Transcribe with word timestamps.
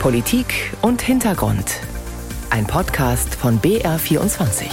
Politik 0.00 0.72
und 0.82 1.02
Hintergrund. 1.02 1.80
Ein 2.50 2.66
Podcast 2.66 3.34
von 3.34 3.58
BR24. 3.60 4.68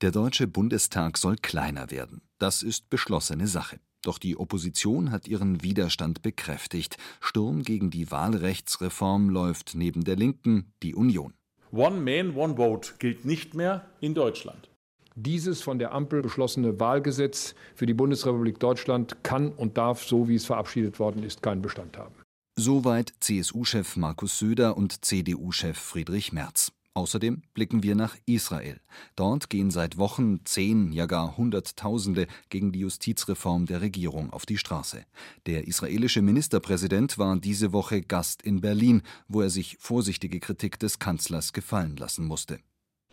Der 0.00 0.10
Deutsche 0.10 0.48
Bundestag 0.48 1.18
soll 1.18 1.36
kleiner 1.36 1.90
werden. 1.90 2.22
Das 2.38 2.64
ist 2.64 2.90
beschlossene 2.90 3.46
Sache. 3.46 3.78
Doch 4.02 4.18
die 4.18 4.36
Opposition 4.36 5.12
hat 5.12 5.28
ihren 5.28 5.62
Widerstand 5.62 6.22
bekräftigt. 6.22 6.96
Sturm 7.20 7.62
gegen 7.62 7.90
die 7.90 8.10
Wahlrechtsreform 8.10 9.28
läuft 9.28 9.74
neben 9.76 10.02
der 10.02 10.16
Linken 10.16 10.72
die 10.82 10.96
Union. 10.96 11.34
One 11.70 12.00
Man, 12.00 12.34
One 12.34 12.56
Vote 12.56 12.94
gilt 12.98 13.24
nicht 13.24 13.54
mehr 13.54 13.84
in 14.00 14.14
Deutschland. 14.14 14.68
Dieses 15.14 15.60
von 15.62 15.78
der 15.78 15.92
Ampel 15.92 16.22
beschlossene 16.22 16.80
Wahlgesetz 16.80 17.54
für 17.74 17.86
die 17.86 17.94
Bundesrepublik 17.94 18.58
Deutschland 18.58 19.22
kann 19.22 19.52
und 19.52 19.76
darf, 19.76 20.02
so 20.02 20.26
wie 20.26 20.36
es 20.36 20.46
verabschiedet 20.46 20.98
worden 20.98 21.22
ist, 21.22 21.42
keinen 21.42 21.60
Bestand 21.60 21.98
haben. 21.98 22.21
Soweit 22.54 23.14
CSU-Chef 23.20 23.96
Markus 23.96 24.38
Söder 24.38 24.76
und 24.76 25.06
CDU-Chef 25.06 25.78
Friedrich 25.78 26.34
Merz. 26.34 26.70
Außerdem 26.92 27.40
blicken 27.54 27.82
wir 27.82 27.94
nach 27.94 28.14
Israel. 28.26 28.78
Dort 29.16 29.48
gehen 29.48 29.70
seit 29.70 29.96
Wochen 29.96 30.44
Zehn, 30.44 30.92
ja 30.92 31.06
gar 31.06 31.38
Hunderttausende 31.38 32.26
gegen 32.50 32.70
die 32.70 32.80
Justizreform 32.80 33.64
der 33.64 33.80
Regierung 33.80 34.30
auf 34.34 34.44
die 34.44 34.58
Straße. 34.58 35.06
Der 35.46 35.66
israelische 35.66 36.20
Ministerpräsident 36.20 37.16
war 37.16 37.38
diese 37.38 37.72
Woche 37.72 38.02
Gast 38.02 38.42
in 38.42 38.60
Berlin, 38.60 39.00
wo 39.28 39.40
er 39.40 39.48
sich 39.48 39.78
vorsichtige 39.80 40.38
Kritik 40.38 40.78
des 40.78 40.98
Kanzlers 40.98 41.54
gefallen 41.54 41.96
lassen 41.96 42.26
musste. 42.26 42.58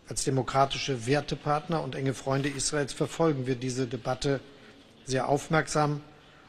Als 0.10 0.26
demokratische 0.26 1.08
Wertepartner 1.08 1.82
und 1.82 1.96
enge 1.96 2.14
Freunde 2.14 2.50
Israels 2.50 2.92
verfolgen 2.92 3.48
wir 3.48 3.56
diese 3.56 3.88
Debatte 3.88 4.42
sehr 5.06 5.30
aufmerksam 5.30 6.02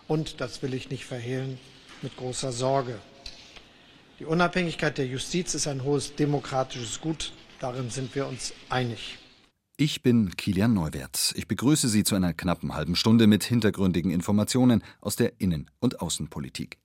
und, 0.09 0.41
das 0.41 0.61
will 0.63 0.75
ich 0.75 0.91
nicht 0.91 1.05
verhehlen, 1.05 1.57
mit 2.03 2.17
großer 2.17 2.53
Sorge. 2.53 2.99
Die 4.19 4.25
Unabhängigkeit 4.25 4.99
der 4.99 5.07
Justiz 5.07 5.55
ist 5.55 5.67
ein 5.67 5.83
hohes 5.83 6.15
demokratisches 6.15 7.01
Gut. 7.01 7.33
Darin 7.59 7.91
sind 7.91 8.15
wir 8.15 8.27
uns 8.27 8.53
einig. 8.69 9.19
Ich 9.77 10.03
bin 10.03 10.37
Kilian 10.37 10.75
Neuwert. 10.75 11.33
Ich 11.37 11.49
begrüße 11.49 11.89
Sie 11.89 12.05
zu 12.05 12.15
einer 12.15 12.35
knappen 12.35 12.75
halben 12.75 12.97
Stunde 12.97 13.27
mit 13.27 13.45
hintergründigen 13.45 14.11
Informationen 14.11 14.83
aus 15.01 15.17
der 15.17 15.41
Innen- 15.41 15.71
und 15.79 16.03
Außenpolitik. 16.03 16.79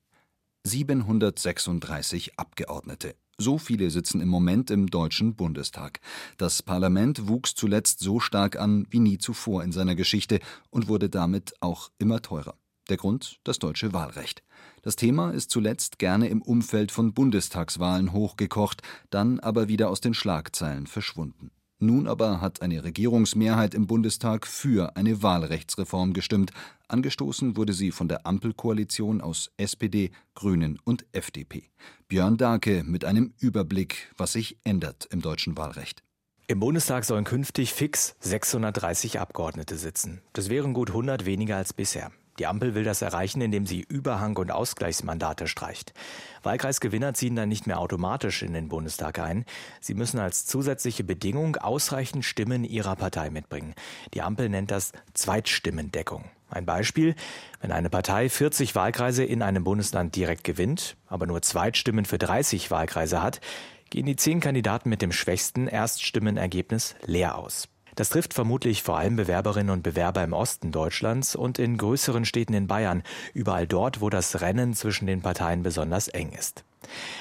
736 0.63 2.39
Abgeordnete. 2.39 3.16
So 3.38 3.57
viele 3.57 3.91
sitzen 3.91 4.22
im 4.22 4.29
Moment 4.29 4.72
im 4.72 4.88
Deutschen 4.88 5.35
Bundestag. 5.35 6.00
Das 6.38 6.63
Parlament 6.63 7.27
wuchs 7.27 7.53
zuletzt 7.53 8.00
so 8.00 8.22
stark 8.22 8.57
an 8.57 8.88
wie 8.89 9.00
nie 9.00 9.17
zuvor 9.17 9.63
in 9.63 9.73
seiner 9.73 9.95
Geschichte 9.95 10.39
und 10.69 10.88
wurde 10.88 11.09
damit 11.09 11.53
auch 11.59 11.91
immer 11.97 12.22
teurer. 12.22 12.55
Der 12.89 12.97
Grund 12.97 13.39
das 13.44 13.59
deutsche 13.59 13.94
Wahlrecht. 13.94 14.44
Das 14.83 14.95
Thema 14.95 15.31
ist 15.31 15.50
zuletzt 15.50 15.97
gerne 15.97 16.28
im 16.30 16.41
Umfeld 16.41 16.91
von 16.91 17.14
Bundestagswahlen 17.14 18.14
hochgekocht, 18.14 18.83
dann 19.09 19.39
aber 19.39 19.67
wieder 19.67 19.89
aus 19.89 20.02
den 20.02 20.14
Schlagzeilen 20.14 20.86
verschwunden. 20.86 21.52
Nun 21.80 22.08
aber 22.08 22.39
hat 22.39 22.61
eine 22.61 22.83
Regierungsmehrheit 22.83 23.73
im 23.73 23.86
Bundestag 23.86 24.47
für 24.47 24.95
eine 24.95 25.22
Wahlrechtsreform 25.22 26.13
gestimmt. 26.13 26.52
Angestoßen 26.88 27.58
wurde 27.58 27.73
sie 27.73 27.91
von 27.91 28.08
der 28.08 28.25
Ampelkoalition 28.25 29.19
aus 29.19 29.52
SPD, 29.58 30.11
Grünen 30.36 30.80
und 30.83 31.06
FDP. 31.11 31.69
Björn 32.08 32.38
Dahlke 32.38 32.83
mit 32.86 33.03
einem 33.03 33.33
Überblick, 33.39 34.13
was 34.17 34.33
sich 34.33 34.58
ändert 34.63 35.08
im 35.11 35.22
deutschen 35.22 35.58
Wahlrecht. 35.58 36.02
Im 36.47 36.59
Bundestag 36.59 37.03
sollen 37.06 37.25
künftig 37.25 37.73
fix 37.73 38.16
630 38.19 39.19
Abgeordnete 39.19 39.78
sitzen. 39.78 40.22
Das 40.33 40.50
wären 40.50 40.73
gut 40.73 40.89
100 40.89 41.25
weniger 41.25 41.58
als 41.58 41.73
bisher. 41.73 42.11
Die 42.39 42.47
Ampel 42.47 42.75
will 42.75 42.83
das 42.83 43.02
erreichen, 43.02 43.41
indem 43.41 43.66
sie 43.66 43.81
Überhang- 43.81 44.38
und 44.38 44.52
Ausgleichsmandate 44.52 45.47
streicht. 45.47 45.94
Wahlkreisgewinner 46.44 47.14
ziehen 47.14 47.36
dann 47.36 47.50
nicht 47.50 47.66
mehr 47.66 47.80
automatisch 47.80 48.44
in 48.44 48.53
den 48.53 48.67
Bundestag 48.67 49.19
ein. 49.19 49.45
Sie 49.80 49.94
müssen 49.94 50.19
als 50.19 50.45
zusätzliche 50.45 51.03
Bedingung 51.03 51.56
ausreichend 51.56 52.25
Stimmen 52.25 52.63
ihrer 52.63 52.96
Partei 52.96 53.29
mitbringen. 53.29 53.73
Die 54.13 54.22
Ampel 54.22 54.50
nennt 54.50 54.72
das 54.72 54.91
Zweitstimmendeckung. 55.13 56.25
Ein 56.50 56.66
Beispiel, 56.66 57.16
wenn 57.62 57.72
eine 57.72 57.90
Partei 57.90 58.29
40 58.29 58.75
Wahlkreise 58.75 59.23
in 59.23 59.41
einem 59.41 59.63
Bundesland 59.63 60.16
direkt 60.16 60.44
gewinnt, 60.44 60.96
aber 61.07 61.25
nur 61.25 61.41
Zweitstimmen 61.41 62.06
für 62.06 62.17
30 62.17 62.69
Wahlkreise 62.69 63.23
hat, 63.23 63.41
gehen 63.90 64.06
die 64.06 64.16
zehn 64.16 64.40
Kandidaten 64.40 64.90
mit 64.90 65.02
dem 65.02 65.12
schwächsten 65.12 65.67
Erststimmenergebnis 65.67 66.96
leer 67.06 67.38
aus. 67.38 67.67
Das 67.95 68.09
trifft 68.09 68.33
vermutlich 68.33 68.83
vor 68.83 68.97
allem 68.97 69.16
Bewerberinnen 69.16 69.72
und 69.72 69.83
Bewerber 69.83 70.23
im 70.23 70.33
Osten 70.33 70.72
Deutschlands 70.72 71.35
und 71.35 71.59
in 71.59 71.78
größeren 71.78 72.25
Städten 72.25 72.53
in 72.53 72.67
Bayern, 72.67 73.03
überall 73.33 73.67
dort, 73.67 74.01
wo 74.01 74.09
das 74.09 74.41
Rennen 74.41 74.73
zwischen 74.73 75.07
den 75.07 75.22
Parteien 75.22 75.63
besonders 75.63 76.07
eng 76.07 76.31
ist. 76.31 76.63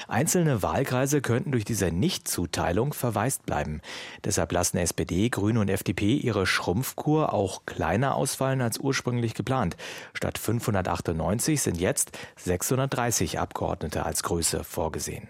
Einzelne 0.07 0.61
Wahlkreise 0.61 1.21
könnten 1.21 1.51
durch 1.51 1.65
diese 1.65 1.91
Nichtzuteilung 1.91 2.93
verwaist 2.93 3.45
bleiben. 3.45 3.81
Deshalb 4.23 4.51
lassen 4.51 4.77
SPD, 4.77 5.29
Grüne 5.29 5.59
und 5.59 5.69
FDP 5.69 6.15
ihre 6.17 6.45
Schrumpfkur 6.45 7.33
auch 7.33 7.65
kleiner 7.65 8.15
ausfallen 8.15 8.61
als 8.61 8.77
ursprünglich 8.77 9.33
geplant. 9.33 9.75
Statt 10.13 10.37
598 10.37 11.61
sind 11.61 11.79
jetzt 11.79 12.11
630 12.37 13.39
Abgeordnete 13.39 14.05
als 14.05 14.23
Größe 14.23 14.63
vorgesehen. 14.63 15.27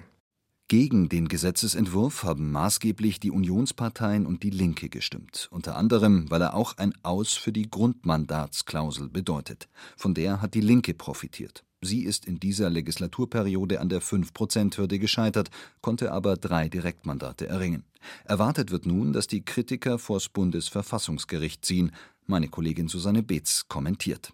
Gegen 0.68 1.10
den 1.10 1.28
Gesetzesentwurf 1.28 2.24
haben 2.24 2.52
maßgeblich 2.52 3.20
die 3.20 3.30
Unionsparteien 3.30 4.26
und 4.26 4.42
die 4.42 4.50
Linke 4.50 4.90
gestimmt, 4.90 5.48
unter 5.52 5.76
anderem, 5.76 6.32
weil 6.32 6.42
er 6.42 6.56
auch 6.56 6.76
ein 6.78 6.92
Aus 7.04 7.34
für 7.34 7.52
die 7.52 7.70
Grundmandatsklausel 7.70 9.10
bedeutet. 9.10 9.70
Von 9.96 10.16
der 10.16 10.42
hat 10.42 10.56
die 10.56 10.62
Linke 10.62 10.96
profitiert. 10.96 11.64
Sie 11.82 12.02
ist 12.02 12.26
in 12.26 12.40
dieser 12.40 12.72
Legislaturperiode 12.72 13.80
an 13.80 13.90
der 13.90 14.02
5-Prozent-Hürde 14.02 14.98
gescheitert, 14.98 15.52
konnte 15.82 16.12
aber 16.12 16.36
drei 16.36 16.68
Direktmandate 16.68 17.46
erringen. 17.46 17.84
Erwartet 18.24 18.72
wird 18.72 18.88
nun, 18.88 19.14
dass 19.14 19.28
die 19.28 19.46
Kritiker 19.46 20.00
vors 20.00 20.30
Bundesverfassungsgericht 20.30 21.64
ziehen. 21.64 21.92
Meine 22.26 22.48
Kollegin 22.48 22.88
Susanne 22.88 23.22
Beetz 23.22 23.68
kommentiert 23.68 24.34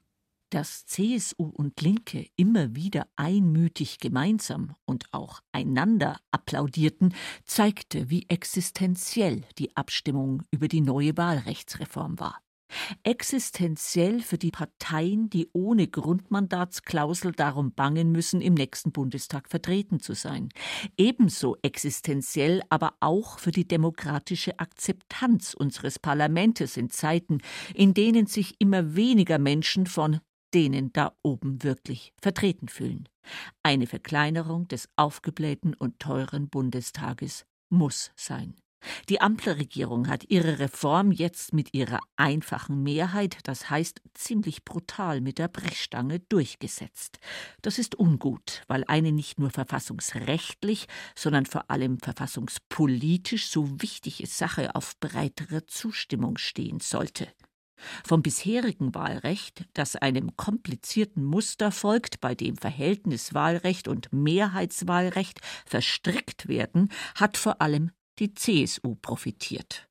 dass 0.51 0.85
CSU 0.85 1.45
und 1.45 1.81
Linke 1.81 2.27
immer 2.35 2.75
wieder 2.75 3.07
einmütig 3.15 3.99
gemeinsam 3.99 4.75
und 4.85 5.05
auch 5.11 5.41
einander 5.51 6.17
applaudierten, 6.31 7.13
zeigte, 7.45 8.09
wie 8.09 8.25
existenziell 8.29 9.43
die 9.57 9.75
Abstimmung 9.75 10.43
über 10.51 10.67
die 10.67 10.81
neue 10.81 11.17
Wahlrechtsreform 11.17 12.19
war. 12.19 12.39
Existenziell 13.03 14.21
für 14.21 14.37
die 14.37 14.51
Parteien, 14.51 15.29
die 15.29 15.49
ohne 15.53 15.87
Grundmandatsklausel 15.87 17.31
darum 17.33 17.73
bangen 17.73 18.11
müssen, 18.11 18.41
im 18.41 18.53
nächsten 18.53 18.91
Bundestag 18.91 19.49
vertreten 19.49 19.99
zu 19.99 20.13
sein. 20.13 20.49
Ebenso 20.97 21.57
existenziell 21.61 22.61
aber 22.69 22.93
auch 22.99 23.39
für 23.39 23.51
die 23.51 23.67
demokratische 23.67 24.59
Akzeptanz 24.59 25.53
unseres 25.53 25.99
Parlamentes 25.99 26.77
in 26.77 26.89
Zeiten, 26.89 27.39
in 27.73 27.93
denen 27.93 28.25
sich 28.25 28.55
immer 28.59 28.95
weniger 28.95 29.37
Menschen 29.37 29.85
von 29.85 30.19
denen 30.53 30.91
da 30.93 31.15
oben 31.23 31.63
wirklich 31.63 32.13
vertreten 32.21 32.67
fühlen. 32.67 33.07
Eine 33.63 33.87
Verkleinerung 33.87 34.67
des 34.67 34.89
aufgeblähten 34.95 35.73
und 35.73 35.99
teuren 35.99 36.49
Bundestages 36.49 37.45
muss 37.69 38.11
sein. 38.15 38.55
Die 39.09 39.21
Ampelregierung 39.21 40.07
hat 40.07 40.25
ihre 40.29 40.59
Reform 40.59 41.11
jetzt 41.11 41.53
mit 41.53 41.73
ihrer 41.73 41.99
einfachen 42.15 42.81
Mehrheit, 42.81 43.37
das 43.43 43.69
heißt 43.69 44.01
ziemlich 44.13 44.65
brutal 44.65 45.21
mit 45.21 45.37
der 45.37 45.47
Brechstange, 45.47 46.19
durchgesetzt. 46.19 47.19
Das 47.61 47.77
ist 47.77 47.99
ungut, 47.99 48.63
weil 48.67 48.83
eine 48.87 49.11
nicht 49.11 49.39
nur 49.39 49.51
verfassungsrechtlich, 49.51 50.87
sondern 51.15 51.45
vor 51.45 51.69
allem 51.69 51.99
verfassungspolitisch 51.99 53.49
so 53.49 53.81
wichtige 53.81 54.25
Sache 54.25 54.73
auf 54.75 54.99
breitere 54.99 55.65
Zustimmung 55.67 56.37
stehen 56.37 56.79
sollte. 56.79 57.27
Vom 58.05 58.21
bisherigen 58.21 58.93
Wahlrecht, 58.95 59.65
das 59.73 59.95
einem 59.95 60.35
komplizierten 60.37 61.23
Muster 61.23 61.71
folgt, 61.71 62.21
bei 62.21 62.35
dem 62.35 62.57
Verhältniswahlrecht 62.57 63.87
und 63.87 64.11
Mehrheitswahlrecht 64.11 65.41
verstrickt 65.65 66.47
werden, 66.47 66.89
hat 67.15 67.37
vor 67.37 67.61
allem 67.61 67.91
die 68.19 68.33
CSU 68.33 68.95
profitiert. 68.95 69.87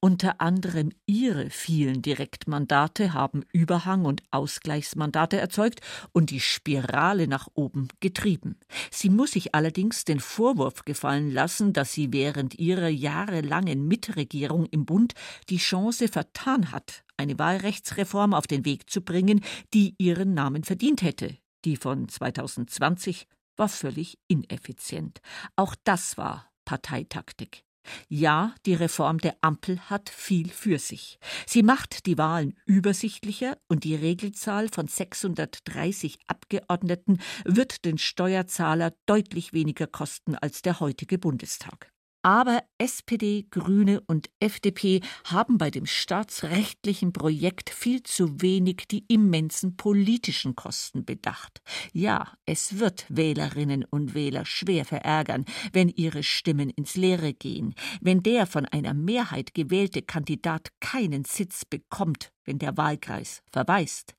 Unter 0.00 0.40
anderem 0.40 0.90
ihre 1.06 1.50
vielen 1.50 2.02
Direktmandate 2.02 3.12
haben 3.14 3.44
Überhang- 3.52 4.04
und 4.04 4.22
Ausgleichsmandate 4.30 5.38
erzeugt 5.38 5.80
und 6.12 6.30
die 6.30 6.40
Spirale 6.40 7.26
nach 7.26 7.48
oben 7.54 7.88
getrieben. 8.00 8.58
Sie 8.90 9.10
muss 9.10 9.32
sich 9.32 9.54
allerdings 9.54 10.04
den 10.04 10.20
Vorwurf 10.20 10.84
gefallen 10.84 11.30
lassen, 11.30 11.72
dass 11.72 11.92
sie 11.92 12.12
während 12.12 12.58
ihrer 12.58 12.88
jahrelangen 12.88 13.86
Mitregierung 13.86 14.66
im 14.66 14.84
Bund 14.84 15.14
die 15.48 15.58
Chance 15.58 16.08
vertan 16.08 16.70
hat, 16.70 17.03
eine 17.16 17.38
Wahlrechtsreform 17.38 18.34
auf 18.34 18.46
den 18.46 18.64
Weg 18.64 18.90
zu 18.90 19.00
bringen, 19.02 19.42
die 19.72 19.94
ihren 19.98 20.34
Namen 20.34 20.64
verdient 20.64 21.02
hätte. 21.02 21.36
Die 21.64 21.76
von 21.76 22.08
2020 22.08 23.26
war 23.56 23.68
völlig 23.68 24.18
ineffizient. 24.28 25.20
Auch 25.56 25.74
das 25.84 26.18
war 26.18 26.50
Parteitaktik. 26.64 27.64
Ja, 28.08 28.54
die 28.64 28.74
Reform 28.74 29.18
der 29.18 29.36
Ampel 29.40 29.78
hat 29.90 30.08
viel 30.08 30.48
für 30.48 30.78
sich. 30.78 31.18
Sie 31.46 31.62
macht 31.62 32.06
die 32.06 32.16
Wahlen 32.16 32.54
übersichtlicher 32.64 33.58
und 33.68 33.84
die 33.84 33.94
Regelzahl 33.94 34.68
von 34.68 34.86
630 34.86 36.18
Abgeordneten 36.26 37.18
wird 37.44 37.84
den 37.84 37.98
Steuerzahler 37.98 38.94
deutlich 39.06 39.52
weniger 39.52 39.86
kosten 39.86 40.34
als 40.34 40.62
der 40.62 40.80
heutige 40.80 41.18
Bundestag. 41.18 41.93
Aber 42.24 42.62
SPD, 42.78 43.44
Grüne 43.50 44.00
und 44.00 44.30
FDP 44.40 45.02
haben 45.24 45.58
bei 45.58 45.70
dem 45.70 45.84
staatsrechtlichen 45.84 47.12
Projekt 47.12 47.68
viel 47.68 48.02
zu 48.02 48.40
wenig 48.40 48.88
die 48.90 49.04
immensen 49.08 49.76
politischen 49.76 50.56
Kosten 50.56 51.04
bedacht. 51.04 51.60
Ja, 51.92 52.32
es 52.46 52.78
wird 52.78 53.04
Wählerinnen 53.10 53.84
und 53.84 54.14
Wähler 54.14 54.46
schwer 54.46 54.86
verärgern, 54.86 55.44
wenn 55.74 55.90
ihre 55.90 56.22
Stimmen 56.22 56.70
ins 56.70 56.96
Leere 56.96 57.34
gehen, 57.34 57.74
wenn 58.00 58.22
der 58.22 58.46
von 58.46 58.64
einer 58.64 58.94
Mehrheit 58.94 59.52
gewählte 59.52 60.00
Kandidat 60.00 60.70
keinen 60.80 61.26
Sitz 61.26 61.66
bekommt, 61.66 62.32
wenn 62.46 62.58
der 62.58 62.78
Wahlkreis 62.78 63.42
verweist. 63.52 64.14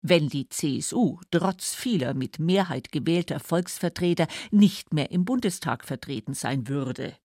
Wenn 0.00 0.28
die 0.28 0.48
CSU 0.48 1.18
trotz 1.32 1.74
vieler 1.74 2.14
mit 2.14 2.38
Mehrheit 2.38 2.92
gewählter 2.92 3.40
Volksvertreter 3.40 4.28
nicht 4.52 4.94
mehr 4.94 5.10
im 5.10 5.24
Bundestag 5.24 5.84
vertreten 5.84 6.34
sein 6.34 6.68
würde 6.68 7.16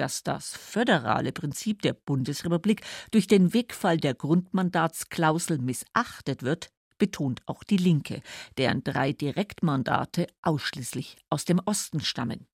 dass 0.00 0.22
das 0.22 0.56
föderale 0.56 1.32
Prinzip 1.32 1.82
der 1.82 1.92
Bundesrepublik 1.92 2.82
durch 3.10 3.26
den 3.26 3.52
Wegfall 3.52 3.98
der 3.98 4.14
Grundmandatsklausel 4.14 5.58
missachtet 5.58 6.42
wird, 6.42 6.70
betont 6.98 7.42
auch 7.46 7.62
die 7.64 7.76
Linke, 7.76 8.22
deren 8.56 8.82
drei 8.82 9.12
Direktmandate 9.12 10.26
ausschließlich 10.42 11.16
aus 11.30 11.44
dem 11.44 11.60
Osten 11.64 12.00
stammen. 12.00 12.46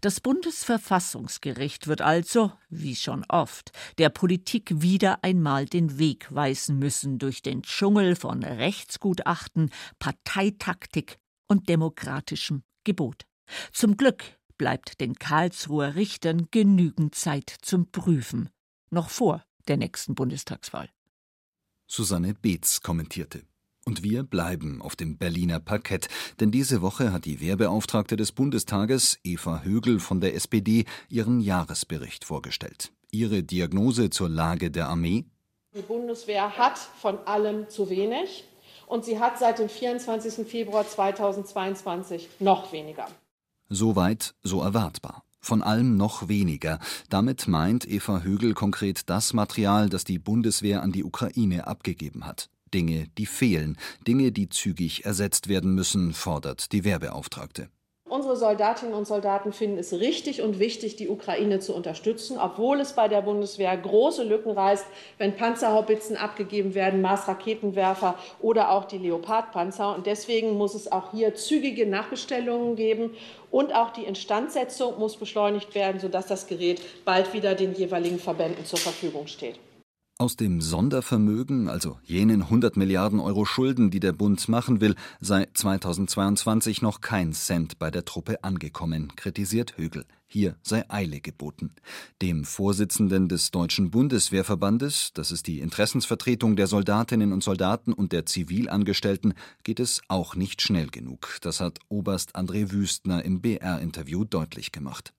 Das 0.00 0.20
Bundesverfassungsgericht 0.20 1.88
wird 1.88 2.00
also, 2.00 2.52
wie 2.68 2.94
schon 2.94 3.24
oft, 3.28 3.72
der 3.98 4.08
Politik 4.08 4.70
wieder 4.80 5.24
einmal 5.24 5.66
den 5.66 5.98
Weg 5.98 6.32
weisen 6.32 6.78
müssen 6.78 7.18
durch 7.18 7.42
den 7.42 7.62
Dschungel 7.62 8.14
von 8.14 8.44
Rechtsgutachten, 8.44 9.70
Parteitaktik 9.98 11.18
und 11.48 11.68
demokratischem 11.68 12.62
Gebot. 12.84 13.26
Zum 13.72 13.96
Glück 13.96 14.24
bleibt 14.58 15.00
den 15.00 15.14
Karlsruher 15.14 15.94
Richtern 15.94 16.48
genügend 16.50 17.14
Zeit 17.14 17.54
zum 17.62 17.90
Prüfen, 17.90 18.50
noch 18.90 19.10
vor 19.10 19.44
der 19.68 19.76
nächsten 19.76 20.14
Bundestagswahl. 20.14 20.88
Susanne 21.86 22.34
Beetz 22.34 22.80
kommentierte. 22.80 23.42
Und 23.86 24.02
wir 24.02 24.22
bleiben 24.22 24.80
auf 24.80 24.96
dem 24.96 25.18
Berliner 25.18 25.60
Parkett, 25.60 26.08
denn 26.40 26.50
diese 26.50 26.80
Woche 26.80 27.12
hat 27.12 27.26
die 27.26 27.40
Wehrbeauftragte 27.40 28.16
des 28.16 28.32
Bundestages, 28.32 29.18
Eva 29.22 29.60
Högel 29.62 30.00
von 30.00 30.20
der 30.20 30.34
SPD, 30.34 30.86
ihren 31.10 31.40
Jahresbericht 31.40 32.24
vorgestellt. 32.24 32.92
Ihre 33.10 33.42
Diagnose 33.42 34.08
zur 34.08 34.30
Lage 34.30 34.70
der 34.70 34.88
Armee? 34.88 35.26
Die 35.74 35.82
Bundeswehr 35.82 36.56
hat 36.56 36.78
von 36.78 37.18
allem 37.26 37.68
zu 37.68 37.90
wenig 37.90 38.44
und 38.86 39.04
sie 39.04 39.18
hat 39.18 39.38
seit 39.38 39.58
dem 39.58 39.68
24. 39.68 40.46
Februar 40.46 40.88
2022 40.88 42.28
noch 42.40 42.72
weniger. 42.72 43.06
Soweit, 43.68 44.34
so 44.42 44.60
erwartbar. 44.60 45.24
Von 45.40 45.62
allem 45.62 45.96
noch 45.96 46.28
weniger. 46.28 46.78
Damit 47.10 47.48
meint 47.48 47.86
Eva 47.86 48.20
Högel 48.20 48.54
konkret 48.54 49.10
das 49.10 49.32
Material, 49.34 49.88
das 49.88 50.04
die 50.04 50.18
Bundeswehr 50.18 50.82
an 50.82 50.92
die 50.92 51.04
Ukraine 51.04 51.66
abgegeben 51.66 52.24
hat. 52.24 52.48
Dinge, 52.72 53.06
die 53.18 53.26
fehlen, 53.26 53.76
Dinge, 54.06 54.32
die 54.32 54.48
zügig 54.48 55.04
ersetzt 55.04 55.48
werden 55.48 55.74
müssen, 55.74 56.12
fordert 56.12 56.72
die 56.72 56.84
Wehrbeauftragte. 56.84 57.68
Unsere 58.14 58.36
Soldatinnen 58.36 58.94
und 58.94 59.08
Soldaten 59.08 59.52
finden 59.52 59.76
es 59.76 59.92
richtig 59.92 60.40
und 60.40 60.60
wichtig, 60.60 60.94
die 60.94 61.08
Ukraine 61.08 61.58
zu 61.58 61.74
unterstützen, 61.74 62.38
obwohl 62.38 62.78
es 62.78 62.92
bei 62.92 63.08
der 63.08 63.22
Bundeswehr 63.22 63.76
große 63.76 64.22
Lücken 64.22 64.52
reißt, 64.52 64.86
wenn 65.18 65.34
Panzerhaubitzen 65.34 66.16
abgegeben 66.16 66.76
werden, 66.76 67.02
Mars-Raketenwerfer 67.02 68.14
oder 68.40 68.70
auch 68.70 68.84
die 68.84 68.98
Leopardpanzer. 68.98 69.96
Und 69.96 70.06
deswegen 70.06 70.56
muss 70.56 70.76
es 70.76 70.92
auch 70.92 71.10
hier 71.10 71.34
zügige 71.34 71.86
Nachbestellungen 71.86 72.76
geben 72.76 73.16
und 73.50 73.74
auch 73.74 73.90
die 73.90 74.04
Instandsetzung 74.04 74.96
muss 75.00 75.16
beschleunigt 75.16 75.74
werden, 75.74 75.98
sodass 75.98 76.28
das 76.28 76.46
Gerät 76.46 76.80
bald 77.04 77.32
wieder 77.32 77.56
den 77.56 77.74
jeweiligen 77.74 78.20
Verbänden 78.20 78.64
zur 78.64 78.78
Verfügung 78.78 79.26
steht. 79.26 79.58
Aus 80.16 80.36
dem 80.36 80.60
Sondervermögen, 80.60 81.68
also 81.68 81.98
jenen 82.04 82.42
100 82.42 82.76
Milliarden 82.76 83.18
Euro 83.18 83.44
Schulden, 83.44 83.90
die 83.90 83.98
der 83.98 84.12
Bund 84.12 84.48
machen 84.48 84.80
will, 84.80 84.94
sei 85.20 85.48
2022 85.52 86.82
noch 86.82 87.00
kein 87.00 87.32
Cent 87.32 87.80
bei 87.80 87.90
der 87.90 88.04
Truppe 88.04 88.44
angekommen, 88.44 89.10
kritisiert 89.16 89.76
Högel. 89.76 90.04
Hier 90.28 90.56
sei 90.62 90.88
Eile 90.88 91.20
geboten. 91.20 91.74
Dem 92.22 92.44
Vorsitzenden 92.44 93.28
des 93.28 93.50
Deutschen 93.50 93.90
Bundeswehrverbandes, 93.90 95.10
das 95.14 95.32
ist 95.32 95.48
die 95.48 95.58
Interessensvertretung 95.58 96.54
der 96.54 96.68
Soldatinnen 96.68 97.32
und 97.32 97.42
Soldaten 97.42 97.92
und 97.92 98.12
der 98.12 98.24
Zivilangestellten, 98.24 99.34
geht 99.64 99.80
es 99.80 100.00
auch 100.06 100.36
nicht 100.36 100.62
schnell 100.62 100.90
genug. 100.90 101.38
Das 101.40 101.58
hat 101.58 101.80
Oberst 101.88 102.36
André 102.36 102.70
Wüstner 102.70 103.24
im 103.24 103.40
BR-Interview 103.40 104.24
deutlich 104.24 104.70
gemacht. 104.70 105.12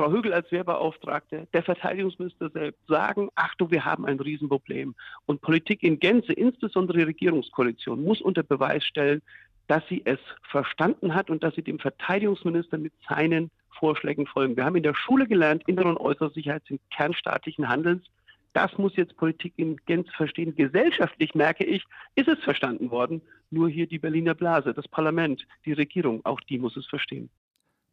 Frau 0.00 0.10
Högel 0.10 0.32
als 0.32 0.50
Wehrbeauftragte, 0.50 1.46
der 1.52 1.62
Verteidigungsminister 1.62 2.48
selbst 2.48 2.80
sagen, 2.86 3.28
Achtung, 3.34 3.70
wir 3.70 3.84
haben 3.84 4.06
ein 4.06 4.18
Riesenproblem. 4.18 4.94
Und 5.26 5.42
Politik 5.42 5.82
in 5.82 5.98
Gänze, 5.98 6.32
insbesondere 6.32 6.96
die 6.96 7.04
Regierungskoalition, 7.04 8.02
muss 8.02 8.22
unter 8.22 8.42
Beweis 8.42 8.82
stellen, 8.82 9.20
dass 9.66 9.86
sie 9.90 10.00
es 10.06 10.18
verstanden 10.48 11.14
hat 11.14 11.28
und 11.28 11.42
dass 11.42 11.54
sie 11.54 11.60
dem 11.60 11.78
Verteidigungsminister 11.78 12.78
mit 12.78 12.94
seinen 13.06 13.50
Vorschlägen 13.78 14.26
folgen. 14.26 14.56
Wir 14.56 14.64
haben 14.64 14.76
in 14.76 14.84
der 14.84 14.94
Schule 14.94 15.26
gelernt, 15.26 15.64
innere 15.66 15.90
und 15.90 15.98
äußere 15.98 16.30
Sicherheit 16.30 16.62
sind 16.66 16.80
kernstaatlichen 16.90 17.68
Handelns. 17.68 18.06
Das 18.54 18.78
muss 18.78 18.96
jetzt 18.96 19.18
Politik 19.18 19.52
in 19.56 19.76
Gänze 19.84 20.10
verstehen. 20.12 20.56
Gesellschaftlich 20.56 21.34
merke 21.34 21.64
ich, 21.64 21.84
ist 22.14 22.28
es 22.28 22.38
verstanden 22.38 22.90
worden. 22.90 23.20
Nur 23.50 23.68
hier 23.68 23.86
die 23.86 23.98
Berliner 23.98 24.34
Blase, 24.34 24.72
das 24.72 24.88
Parlament, 24.88 25.46
die 25.66 25.74
Regierung, 25.74 26.22
auch 26.24 26.40
die 26.40 26.58
muss 26.58 26.74
es 26.78 26.86
verstehen. 26.86 27.28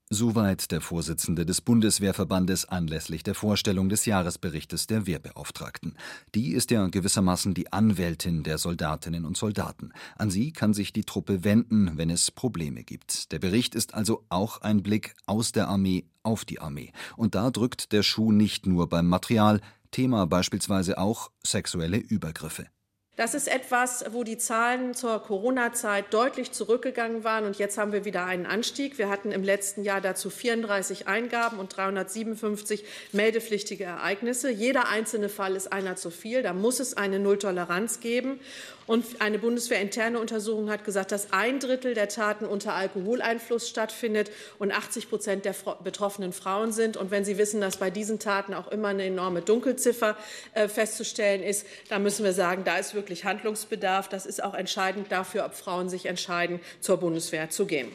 Soweit 0.09 0.71
der 0.71 0.79
Vorsitzende 0.79 1.45
des 1.45 1.59
Bundeswehrverbandes 1.59 2.63
anlässlich 2.63 3.23
der 3.23 3.35
Vorstellung 3.35 3.89
des 3.89 4.05
Jahresberichtes 4.05 4.87
der 4.87 5.05
Wehrbeauftragten. 5.05 5.97
Die 6.33 6.53
ist 6.53 6.71
ja 6.71 6.87
gewissermaßen 6.87 7.53
die 7.53 7.73
Anwältin 7.73 8.43
der 8.43 8.57
Soldatinnen 8.57 9.25
und 9.25 9.35
Soldaten. 9.35 9.91
An 10.15 10.29
sie 10.29 10.53
kann 10.53 10.73
sich 10.73 10.93
die 10.93 11.03
Truppe 11.03 11.43
wenden, 11.43 11.97
wenn 11.97 12.09
es 12.09 12.31
Probleme 12.31 12.85
gibt. 12.85 13.33
Der 13.33 13.39
Bericht 13.39 13.75
ist 13.75 13.95
also 13.95 14.23
auch 14.29 14.61
ein 14.61 14.81
Blick 14.81 15.13
aus 15.25 15.51
der 15.51 15.67
Armee 15.67 16.05
auf 16.23 16.45
die 16.45 16.61
Armee. 16.61 16.93
Und 17.17 17.35
da 17.35 17.51
drückt 17.51 17.91
der 17.91 18.01
Schuh 18.01 18.31
nicht 18.31 18.65
nur 18.65 18.87
beim 18.87 19.09
Material, 19.09 19.59
Thema 19.91 20.25
beispielsweise 20.25 20.99
auch 20.99 21.31
sexuelle 21.43 21.97
Übergriffe. 21.97 22.67
Das 23.17 23.33
ist 23.33 23.47
etwas, 23.47 24.05
wo 24.11 24.23
die 24.23 24.37
Zahlen 24.37 24.93
zur 24.93 25.19
Corona-Zeit 25.23 26.13
deutlich 26.13 26.51
zurückgegangen 26.51 27.23
waren. 27.23 27.45
Und 27.45 27.57
jetzt 27.57 27.79
haben 27.79 27.91
wir 27.91 28.05
wieder 28.05 28.25
einen 28.25 28.45
Anstieg. 28.45 28.99
Wir 28.99 29.09
hatten 29.09 29.31
im 29.31 29.43
letzten 29.43 29.83
Jahr 29.83 30.01
dazu 30.01 30.29
34 30.29 31.07
Eingaben 31.07 31.57
und 31.57 31.75
357 31.75 32.85
meldepflichtige 33.13 33.85
Ereignisse. 33.85 34.51
Jeder 34.51 34.89
einzelne 34.89 35.29
Fall 35.29 35.55
ist 35.55 35.73
einer 35.73 35.95
zu 35.95 36.11
viel. 36.11 36.43
Da 36.43 36.53
muss 36.53 36.79
es 36.79 36.95
eine 36.95 37.17
Nulltoleranz 37.17 38.01
geben. 38.01 38.39
Und 38.87 39.21
eine 39.21 39.37
bundeswehrinterne 39.37 40.17
Untersuchung 40.19 40.69
hat 40.69 40.85
gesagt, 40.85 41.11
dass 41.11 41.33
ein 41.33 41.59
Drittel 41.59 41.93
der 41.93 42.07
Taten 42.07 42.45
unter 42.45 42.73
Alkoholeinfluss 42.73 43.67
stattfindet 43.67 44.31
und 44.59 44.71
80 44.71 45.09
Prozent 45.09 45.45
der 45.45 45.53
betroffenen 45.83 46.31
Frauen 46.31 46.71
sind. 46.71 46.95
Und 46.95 47.11
wenn 47.11 47.25
Sie 47.25 47.37
wissen, 47.37 47.59
dass 47.59 47.77
bei 47.77 47.89
diesen 47.89 48.17
Taten 48.17 48.53
auch 48.53 48.69
immer 48.69 48.87
eine 48.87 49.03
enorme 49.03 49.41
Dunkelziffer 49.41 50.15
äh, 50.53 50.69
festzustellen 50.69 51.43
ist, 51.43 51.67
dann 51.89 52.01
müssen 52.01 52.23
wir 52.23 52.33
sagen, 52.33 52.63
da 52.63 52.77
ist 52.77 52.93
wirklich 52.93 53.25
Handlungsbedarf. 53.25 54.07
Das 54.07 54.25
ist 54.25 54.41
auch 54.41 54.53
entscheidend 54.53 55.11
dafür, 55.11 55.45
ob 55.45 55.53
Frauen 55.53 55.89
sich 55.89 56.05
entscheiden, 56.05 56.61
zur 56.79 56.97
Bundeswehr 56.97 57.49
zu 57.49 57.65
gehen 57.65 57.91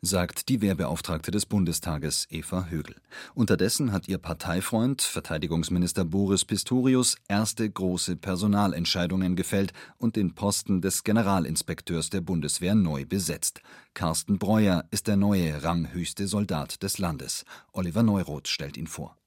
sagt 0.00 0.48
die 0.48 0.60
Wehrbeauftragte 0.60 1.30
des 1.30 1.44
Bundestages 1.44 2.26
Eva 2.30 2.66
Högel. 2.70 2.94
Unterdessen 3.34 3.92
hat 3.92 4.06
ihr 4.06 4.18
Parteifreund, 4.18 5.02
Verteidigungsminister 5.02 6.04
Boris 6.04 6.44
Pistorius, 6.44 7.16
erste 7.26 7.68
große 7.68 8.16
Personalentscheidungen 8.16 9.34
gefällt 9.34 9.72
und 9.96 10.14
den 10.14 10.34
Posten 10.34 10.80
des 10.80 11.02
Generalinspekteurs 11.02 12.10
der 12.10 12.20
Bundeswehr 12.20 12.76
neu 12.76 13.06
besetzt. 13.06 13.60
Carsten 13.92 14.38
Breuer 14.38 14.84
ist 14.92 15.08
der 15.08 15.16
neue 15.16 15.62
ranghöchste 15.64 16.28
Soldat 16.28 16.82
des 16.82 16.98
Landes. 16.98 17.44
Oliver 17.72 18.04
Neuroth 18.04 18.46
stellt 18.46 18.76
ihn 18.76 18.86
vor. 18.86 19.17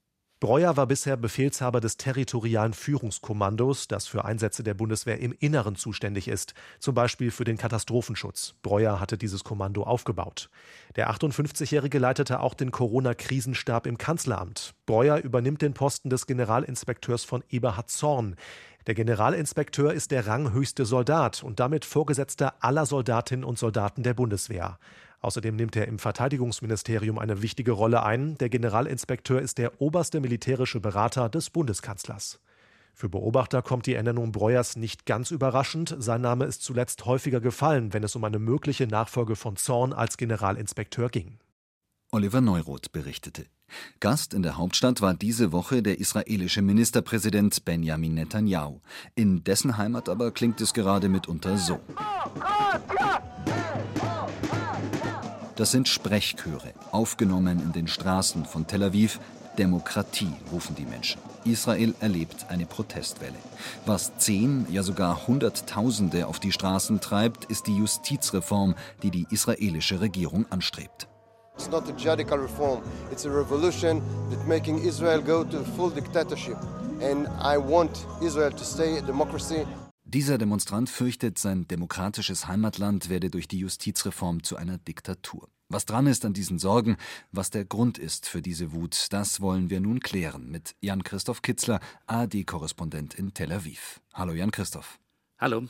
Breuer 0.42 0.76
war 0.76 0.88
bisher 0.88 1.16
Befehlshaber 1.16 1.80
des 1.80 1.98
territorialen 1.98 2.72
Führungskommandos, 2.72 3.86
das 3.86 4.08
für 4.08 4.24
Einsätze 4.24 4.64
der 4.64 4.74
Bundeswehr 4.74 5.20
im 5.20 5.32
Inneren 5.38 5.76
zuständig 5.76 6.26
ist, 6.26 6.54
zum 6.80 6.96
Beispiel 6.96 7.30
für 7.30 7.44
den 7.44 7.56
Katastrophenschutz. 7.56 8.56
Breuer 8.60 8.98
hatte 8.98 9.16
dieses 9.16 9.44
Kommando 9.44 9.84
aufgebaut. 9.84 10.50
Der 10.96 11.12
58-Jährige 11.12 12.00
leitete 12.00 12.40
auch 12.40 12.54
den 12.54 12.72
Corona-Krisenstab 12.72 13.86
im 13.86 13.98
Kanzleramt. 13.98 14.74
Breuer 14.84 15.18
übernimmt 15.18 15.62
den 15.62 15.74
Posten 15.74 16.10
des 16.10 16.26
Generalinspekteurs 16.26 17.22
von 17.22 17.44
Eberhard 17.48 17.88
Zorn. 17.88 18.34
Der 18.88 18.96
Generalinspekteur 18.96 19.92
ist 19.92 20.10
der 20.10 20.26
ranghöchste 20.26 20.84
Soldat 20.84 21.44
und 21.44 21.60
damit 21.60 21.84
Vorgesetzter 21.84 22.54
aller 22.58 22.84
Soldatinnen 22.84 23.44
und 23.44 23.60
Soldaten 23.60 24.02
der 24.02 24.14
Bundeswehr. 24.14 24.80
Außerdem 25.22 25.54
nimmt 25.54 25.76
er 25.76 25.86
im 25.86 25.98
Verteidigungsministerium 25.98 27.18
eine 27.18 27.42
wichtige 27.42 27.72
Rolle 27.72 28.02
ein. 28.02 28.36
Der 28.38 28.48
Generalinspekteur 28.48 29.40
ist 29.40 29.56
der 29.56 29.80
oberste 29.80 30.20
militärische 30.20 30.80
Berater 30.80 31.28
des 31.28 31.48
Bundeskanzlers. 31.50 32.40
Für 32.92 33.08
Beobachter 33.08 33.62
kommt 33.62 33.86
die 33.86 33.94
Ernennung 33.94 34.32
Breuers 34.32 34.76
nicht 34.76 35.06
ganz 35.06 35.30
überraschend. 35.30 35.96
Sein 35.98 36.20
Name 36.20 36.44
ist 36.44 36.62
zuletzt 36.62 37.06
häufiger 37.06 37.40
gefallen, 37.40 37.92
wenn 37.94 38.02
es 38.02 38.16
um 38.16 38.24
eine 38.24 38.38
mögliche 38.38 38.86
Nachfolge 38.86 39.36
von 39.36 39.56
Zorn 39.56 39.92
als 39.92 40.16
Generalinspekteur 40.16 41.08
ging. 41.08 41.38
Oliver 42.10 42.42
Neuroth 42.42 42.92
berichtete. 42.92 43.46
Gast 44.00 44.34
in 44.34 44.42
der 44.42 44.58
Hauptstadt 44.58 45.00
war 45.00 45.14
diese 45.14 45.50
Woche 45.52 45.82
der 45.82 45.98
israelische 45.98 46.60
Ministerpräsident 46.60 47.64
Benjamin 47.64 48.14
Netanyahu. 48.14 48.80
In 49.14 49.44
dessen 49.44 49.78
Heimat 49.78 50.10
aber 50.10 50.30
klingt 50.30 50.60
es 50.60 50.74
gerade 50.74 51.08
mitunter 51.08 51.56
so. 51.56 51.80
Das 55.56 55.70
sind 55.70 55.86
Sprechchöre, 55.86 56.72
aufgenommen 56.92 57.60
in 57.60 57.72
den 57.72 57.86
Straßen 57.86 58.46
von 58.46 58.66
Tel 58.66 58.82
Aviv. 58.82 59.20
Demokratie, 59.58 60.32
rufen 60.50 60.74
die 60.74 60.86
Menschen. 60.86 61.20
Israel 61.44 61.94
erlebt 62.00 62.46
eine 62.48 62.64
Protestwelle. 62.64 63.36
Was 63.84 64.16
zehn, 64.16 64.66
ja 64.70 64.82
sogar 64.82 65.26
Hunderttausende 65.26 66.26
auf 66.26 66.40
die 66.40 66.52
Straßen 66.52 67.00
treibt, 67.00 67.44
ist 67.46 67.66
die 67.66 67.76
Justizreform, 67.76 68.74
die 69.02 69.10
die 69.10 69.26
israelische 69.28 70.00
Regierung 70.00 70.46
anstrebt. 70.48 71.06
It's 71.54 71.70
not 71.70 71.84
a 71.86 72.08
radical 72.08 72.38
reform. 72.38 72.80
It's 73.10 73.26
a 73.26 73.30
revolution 73.30 74.00
that 74.30 74.46
making 74.48 74.78
Israel 74.78 75.20
go 75.20 75.44
to 75.44 75.62
full 75.76 75.90
dictatorship. 75.90 76.56
And 77.02 77.28
I 77.42 77.58
want 77.58 78.06
Israel 78.22 78.52
to 78.52 78.64
stay 78.64 78.96
a 78.96 79.02
democracy. 79.02 79.66
Dieser 80.12 80.36
Demonstrant 80.36 80.90
fürchtet, 80.90 81.38
sein 81.38 81.66
demokratisches 81.66 82.46
Heimatland 82.46 83.08
werde 83.08 83.30
durch 83.30 83.48
die 83.48 83.60
Justizreform 83.60 84.42
zu 84.42 84.56
einer 84.56 84.76
Diktatur. 84.76 85.48
Was 85.70 85.86
dran 85.86 86.06
ist 86.06 86.26
an 86.26 86.34
diesen 86.34 86.58
Sorgen, 86.58 86.98
was 87.30 87.48
der 87.48 87.64
Grund 87.64 87.96
ist 87.96 88.28
für 88.28 88.42
diese 88.42 88.72
Wut, 88.72 89.06
das 89.08 89.40
wollen 89.40 89.70
wir 89.70 89.80
nun 89.80 90.00
klären 90.00 90.50
mit 90.50 90.74
Jan-Christoph 90.82 91.40
Kitzler, 91.40 91.80
AD-Korrespondent 92.08 93.14
in 93.14 93.32
Tel 93.32 93.52
Aviv. 93.52 94.02
Hallo 94.12 94.34
Jan-Christoph. 94.34 94.98
Hallo. 95.38 95.66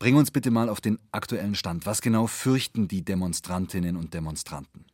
Bring 0.00 0.16
uns 0.16 0.32
bitte 0.32 0.50
mal 0.50 0.68
auf 0.68 0.80
den 0.80 0.98
aktuellen 1.12 1.54
Stand. 1.54 1.86
Was 1.86 2.02
genau 2.02 2.26
fürchten 2.26 2.88
die 2.88 3.04
Demonstrantinnen 3.04 3.96
und 3.96 4.12
Demonstranten? 4.12 4.86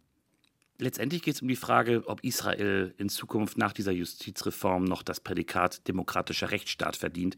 Letztendlich 0.79 1.23
geht 1.23 1.37
es 1.37 1.43
um 1.43 1.47
die 1.47 1.55
Frage, 1.55 2.03
ob 2.07 2.25
Israel 2.25 2.93
in 2.99 3.09
Zukunft 3.09 3.59
nach 3.59 3.73
dieser 3.73 3.93
Justizreform 3.93 4.83
noch 4.83 5.05
das 5.05 5.21
Prädikat 5.21 5.87
demokratischer 5.87 6.51
Rechtsstaat 6.51 6.97
verdient 6.97 7.37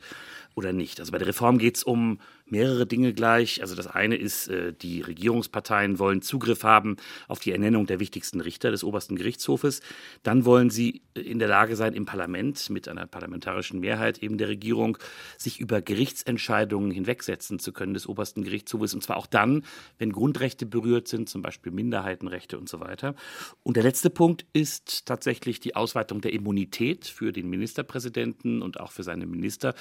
oder 0.54 0.72
nicht. 0.72 1.00
Also 1.00 1.12
bei 1.12 1.18
der 1.18 1.28
Reform 1.28 1.58
geht 1.58 1.76
es 1.76 1.84
um 1.84 2.18
mehrere 2.46 2.86
Dinge 2.86 3.12
gleich. 3.12 3.60
Also 3.60 3.74
das 3.74 3.88
eine 3.88 4.16
ist, 4.16 4.48
äh, 4.48 4.72
die 4.72 5.02
Regierungsparteien 5.02 5.98
wollen 5.98 6.22
Zugriff 6.22 6.62
haben 6.62 6.96
auf 7.28 7.38
die 7.38 7.52
Ernennung 7.52 7.86
der 7.86 8.00
wichtigsten 8.00 8.40
Richter 8.40 8.70
des 8.70 8.82
obersten 8.82 9.16
Gerichtshofes. 9.16 9.82
Dann 10.22 10.46
wollen 10.46 10.70
sie 10.70 11.02
in 11.12 11.38
der 11.38 11.48
Lage 11.48 11.76
sein, 11.76 11.92
im 11.92 12.06
Parlament 12.06 12.70
mit 12.70 12.88
einer 12.88 13.06
parlamentarischen 13.06 13.80
Mehrheit 13.80 14.22
eben 14.22 14.38
der 14.38 14.48
Regierung 14.48 14.96
sich 15.36 15.60
über 15.60 15.82
Gerichtsentscheidungen 15.82 16.90
hinwegsetzen 16.90 17.58
zu 17.58 17.74
können 17.74 17.92
des 17.92 18.08
obersten 18.08 18.44
Gerichtshofes. 18.44 18.94
Und 18.94 19.02
zwar 19.02 19.18
auch 19.18 19.26
dann, 19.26 19.62
wenn 19.98 20.12
Grundrechte 20.12 20.64
berührt 20.64 21.06
sind, 21.06 21.28
zum 21.28 21.42
Beispiel 21.42 21.70
Minderheitenrechte 21.70 22.56
und 22.56 22.70
so 22.70 22.80
weiter. 22.80 23.14
Und 23.62 23.76
der 23.76 23.82
letzte 23.82 24.10
Punkt 24.10 24.46
ist 24.52 25.06
tatsächlich 25.06 25.60
die 25.60 25.74
Ausweitung 25.74 26.20
der 26.20 26.32
Immunität 26.32 27.06
für 27.06 27.32
den 27.32 27.50
Ministerpräsidenten 27.50 28.62
und 28.62 28.80
auch 28.80 28.92
für 28.92 29.02
seine 29.02 29.26
Minister. 29.26 29.74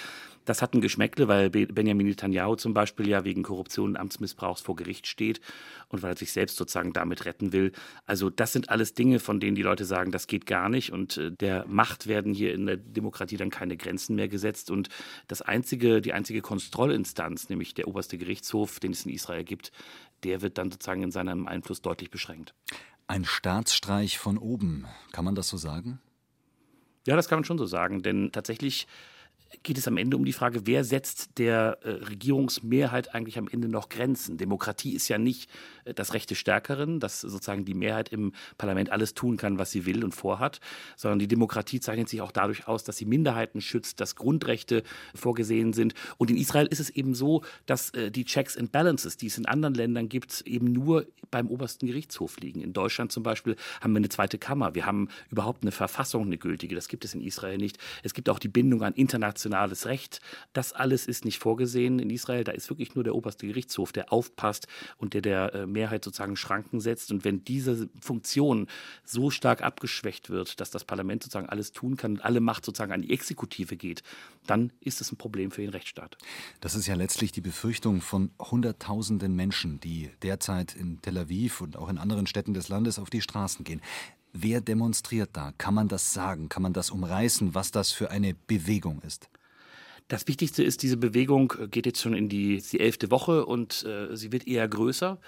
Das 0.45 0.61
hat 0.61 0.73
ein 0.73 0.81
Geschmäckle, 0.81 1.27
weil 1.27 1.49
Benjamin 1.49 2.07
Netanyahu 2.07 2.55
zum 2.55 2.73
Beispiel 2.73 3.07
ja 3.07 3.23
wegen 3.23 3.43
Korruption 3.43 3.91
und 3.91 3.97
Amtsmissbrauchs 3.97 4.61
vor 4.61 4.75
Gericht 4.75 5.07
steht 5.07 5.41
und 5.89 6.03
weil 6.03 6.13
er 6.13 6.17
sich 6.17 6.31
selbst 6.31 6.57
sozusagen 6.57 6.93
damit 6.93 7.25
retten 7.25 7.51
will. 7.51 7.71
Also 8.05 8.29
das 8.29 8.53
sind 8.53 8.69
alles 8.69 8.93
Dinge, 8.93 9.19
von 9.19 9.39
denen 9.39 9.55
die 9.55 9.63
Leute 9.63 9.85
sagen, 9.85 10.11
das 10.11 10.27
geht 10.27 10.45
gar 10.45 10.69
nicht 10.69 10.91
und 10.91 11.17
äh, 11.17 11.31
der 11.31 11.65
Macht 11.67 12.07
werden 12.07 12.33
hier 12.33 12.53
in 12.53 12.65
der 12.65 12.77
Demokratie 12.77 13.37
dann 13.37 13.49
keine 13.49 13.77
Grenzen 13.77 14.15
mehr 14.15 14.27
gesetzt 14.27 14.69
und 14.71 14.89
das 15.27 15.41
einzige, 15.41 16.01
die 16.01 16.13
einzige 16.13 16.41
Kontrollinstanz, 16.41 17.49
nämlich 17.49 17.73
der 17.73 17.87
oberste 17.87 18.17
Gerichtshof, 18.17 18.79
den 18.79 18.91
es 18.91 19.05
in 19.05 19.13
Israel 19.13 19.43
gibt, 19.43 19.71
der 20.25 20.41
wird 20.41 20.57
dann 20.57 20.71
sozusagen 20.71 21.03
in 21.03 21.11
seinem 21.11 21.47
Einfluss 21.47 21.81
deutlich 21.81 22.09
beschränkt. 22.09 22.55
Ein 23.07 23.25
Staatsstreich 23.25 24.17
von 24.17 24.39
oben, 24.39 24.87
kann 25.11 25.23
man 25.23 25.35
das 25.35 25.47
so 25.47 25.57
sagen? 25.57 25.99
Ja, 27.05 27.15
das 27.15 27.29
kann 27.29 27.37
man 27.37 27.43
schon 27.43 27.59
so 27.59 27.67
sagen, 27.67 28.01
denn 28.01 28.31
tatsächlich 28.31 28.87
geht 29.63 29.77
es 29.77 29.87
am 29.87 29.97
Ende 29.97 30.17
um 30.17 30.25
die 30.25 30.33
Frage, 30.33 30.65
wer 30.65 30.83
setzt 30.83 31.37
der 31.37 31.79
äh, 31.81 31.89
Regierungsmehrheit 31.89 33.13
eigentlich 33.13 33.37
am 33.37 33.47
Ende 33.47 33.67
noch 33.67 33.89
Grenzen? 33.89 34.37
Demokratie 34.37 34.93
ist 34.93 35.07
ja 35.07 35.17
nicht 35.17 35.49
äh, 35.85 35.93
das 35.93 36.13
Recht 36.13 36.29
des 36.29 36.37
Stärkeren, 36.37 36.99
dass 36.99 37.21
sozusagen 37.21 37.65
die 37.65 37.73
Mehrheit 37.73 38.09
im 38.09 38.33
Parlament 38.57 38.91
alles 38.91 39.13
tun 39.13 39.37
kann, 39.37 39.57
was 39.57 39.71
sie 39.71 39.85
will 39.85 40.03
und 40.03 40.13
vorhat, 40.13 40.59
sondern 40.95 41.19
die 41.19 41.27
Demokratie 41.27 41.79
zeichnet 41.79 42.09
sich 42.09 42.21
auch 42.21 42.31
dadurch 42.31 42.67
aus, 42.67 42.83
dass 42.83 42.97
sie 42.97 43.05
Minderheiten 43.05 43.61
schützt, 43.61 43.99
dass 43.99 44.15
Grundrechte 44.15 44.83
vorgesehen 45.13 45.73
sind. 45.73 45.93
Und 46.17 46.29
in 46.29 46.37
Israel 46.37 46.67
ist 46.67 46.79
es 46.79 46.89
eben 46.89 47.15
so, 47.15 47.43
dass 47.65 47.91
äh, 47.91 48.11
die 48.11 48.25
Checks 48.25 48.57
and 48.57 48.71
Balances, 48.71 49.17
die 49.17 49.27
es 49.27 49.37
in 49.37 49.45
anderen 49.45 49.73
Ländern 49.73 50.09
gibt, 50.09 50.41
eben 50.41 50.71
nur 50.71 51.07
beim 51.31 51.47
obersten 51.47 51.87
Gerichtshof 51.87 52.37
liegen. 52.39 52.61
In 52.61 52.73
Deutschland 52.73 53.11
zum 53.11 53.23
Beispiel 53.23 53.55
haben 53.81 53.93
wir 53.93 53.97
eine 53.97 54.09
zweite 54.09 54.37
Kammer. 54.37 54.75
Wir 54.75 54.85
haben 54.85 55.09
überhaupt 55.29 55.63
eine 55.63 55.71
Verfassung, 55.71 56.25
eine 56.25 56.37
gültige. 56.37 56.75
Das 56.75 56.87
gibt 56.87 57.05
es 57.05 57.13
in 57.13 57.21
Israel 57.21 57.57
nicht. 57.57 57.77
Es 58.03 58.13
gibt 58.13 58.29
auch 58.29 58.39
die 58.39 58.47
Bindung 58.47 58.83
an 58.83 58.93
internationale 58.93 59.44
internationales 59.45 59.85
Recht. 59.85 60.21
Das 60.53 60.73
alles 60.73 61.07
ist 61.07 61.25
nicht 61.25 61.39
vorgesehen 61.39 61.99
in 61.99 62.09
Israel. 62.09 62.43
Da 62.43 62.51
ist 62.51 62.69
wirklich 62.69 62.95
nur 62.95 63.03
der 63.03 63.15
oberste 63.15 63.47
Gerichtshof, 63.47 63.91
der 63.91 64.11
aufpasst 64.11 64.67
und 64.97 65.13
der 65.13 65.21
der 65.21 65.53
äh, 65.53 65.67
Mehrheit 65.67 66.03
sozusagen 66.03 66.35
Schranken 66.35 66.79
setzt. 66.79 67.11
Und 67.11 67.23
wenn 67.23 67.43
diese 67.43 67.89
Funktion 68.01 68.67
so 69.03 69.29
stark 69.29 69.61
abgeschwächt 69.61 70.29
wird, 70.29 70.59
dass 70.59 70.71
das 70.71 70.83
Parlament 70.83 71.23
sozusagen 71.23 71.49
alles 71.49 71.71
tun 71.71 71.97
kann 71.97 72.13
und 72.13 72.21
alle 72.21 72.39
Macht 72.39 72.65
sozusagen 72.65 72.91
an 72.91 73.01
die 73.01 73.11
Exekutive 73.11 73.77
geht, 73.77 74.03
dann 74.45 74.71
ist 74.79 75.01
es 75.01 75.11
ein 75.11 75.17
Problem 75.17 75.51
für 75.51 75.61
den 75.61 75.69
Rechtsstaat. 75.69 76.17
Das 76.61 76.75
ist 76.75 76.87
ja 76.87 76.95
letztlich 76.95 77.31
die 77.31 77.41
Befürchtung 77.41 78.01
von 78.01 78.31
Hunderttausenden 78.39 79.35
Menschen, 79.35 79.79
die 79.79 80.09
derzeit 80.21 80.75
in 80.75 81.01
Tel 81.01 81.17
Aviv 81.17 81.61
und 81.61 81.77
auch 81.77 81.89
in 81.89 81.97
anderen 81.97 82.27
Städten 82.27 82.53
des 82.53 82.69
Landes 82.69 82.99
auf 82.99 83.09
die 83.09 83.21
Straßen 83.21 83.63
gehen. 83.63 83.81
Wer 84.37 84.59
demonstriert 84.59 85.29
da? 85.31 85.53
Kann 85.57 85.73
man 85.73 85.87
das 85.87 86.13
sagen? 86.13 86.49
Kann 86.49 86.61
man 86.61 86.73
das 86.73 86.89
umreißen, 86.89 87.55
was 87.55 87.71
das 87.71 87.93
für 87.93 88.11
eine 88.11 88.35
Bewegung 88.47 89.01
ist? 89.01 89.29
Das 90.09 90.27
Wichtigste 90.27 90.61
ist, 90.61 90.83
diese 90.83 90.97
Bewegung 90.97 91.53
geht 91.71 91.85
jetzt 91.85 92.01
schon 92.01 92.13
in 92.13 92.27
die, 92.27 92.61
die 92.61 92.81
elfte 92.81 93.11
Woche 93.11 93.45
und 93.45 93.85
äh, 93.85 94.13
sie 94.13 94.33
wird 94.33 94.45
eher 94.45 94.67
größer. 94.67 95.19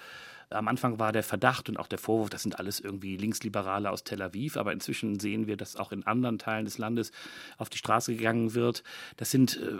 Am 0.50 0.68
Anfang 0.68 0.98
war 0.98 1.12
der 1.12 1.22
Verdacht 1.22 1.68
und 1.68 1.76
auch 1.76 1.86
der 1.86 1.98
Vorwurf, 1.98 2.30
das 2.30 2.42
sind 2.42 2.58
alles 2.58 2.80
irgendwie 2.80 3.16
Linksliberale 3.16 3.90
aus 3.90 4.04
Tel 4.04 4.22
Aviv, 4.22 4.56
aber 4.56 4.72
inzwischen 4.72 5.20
sehen 5.20 5.46
wir, 5.46 5.56
dass 5.56 5.76
auch 5.76 5.92
in 5.92 6.06
anderen 6.06 6.38
Teilen 6.38 6.64
des 6.64 6.78
Landes 6.78 7.12
auf 7.58 7.68
die 7.68 7.76
Straße 7.76 8.16
gegangen 8.16 8.54
wird. 8.54 8.82
Das 9.18 9.30
sind 9.30 9.56
äh, 9.56 9.76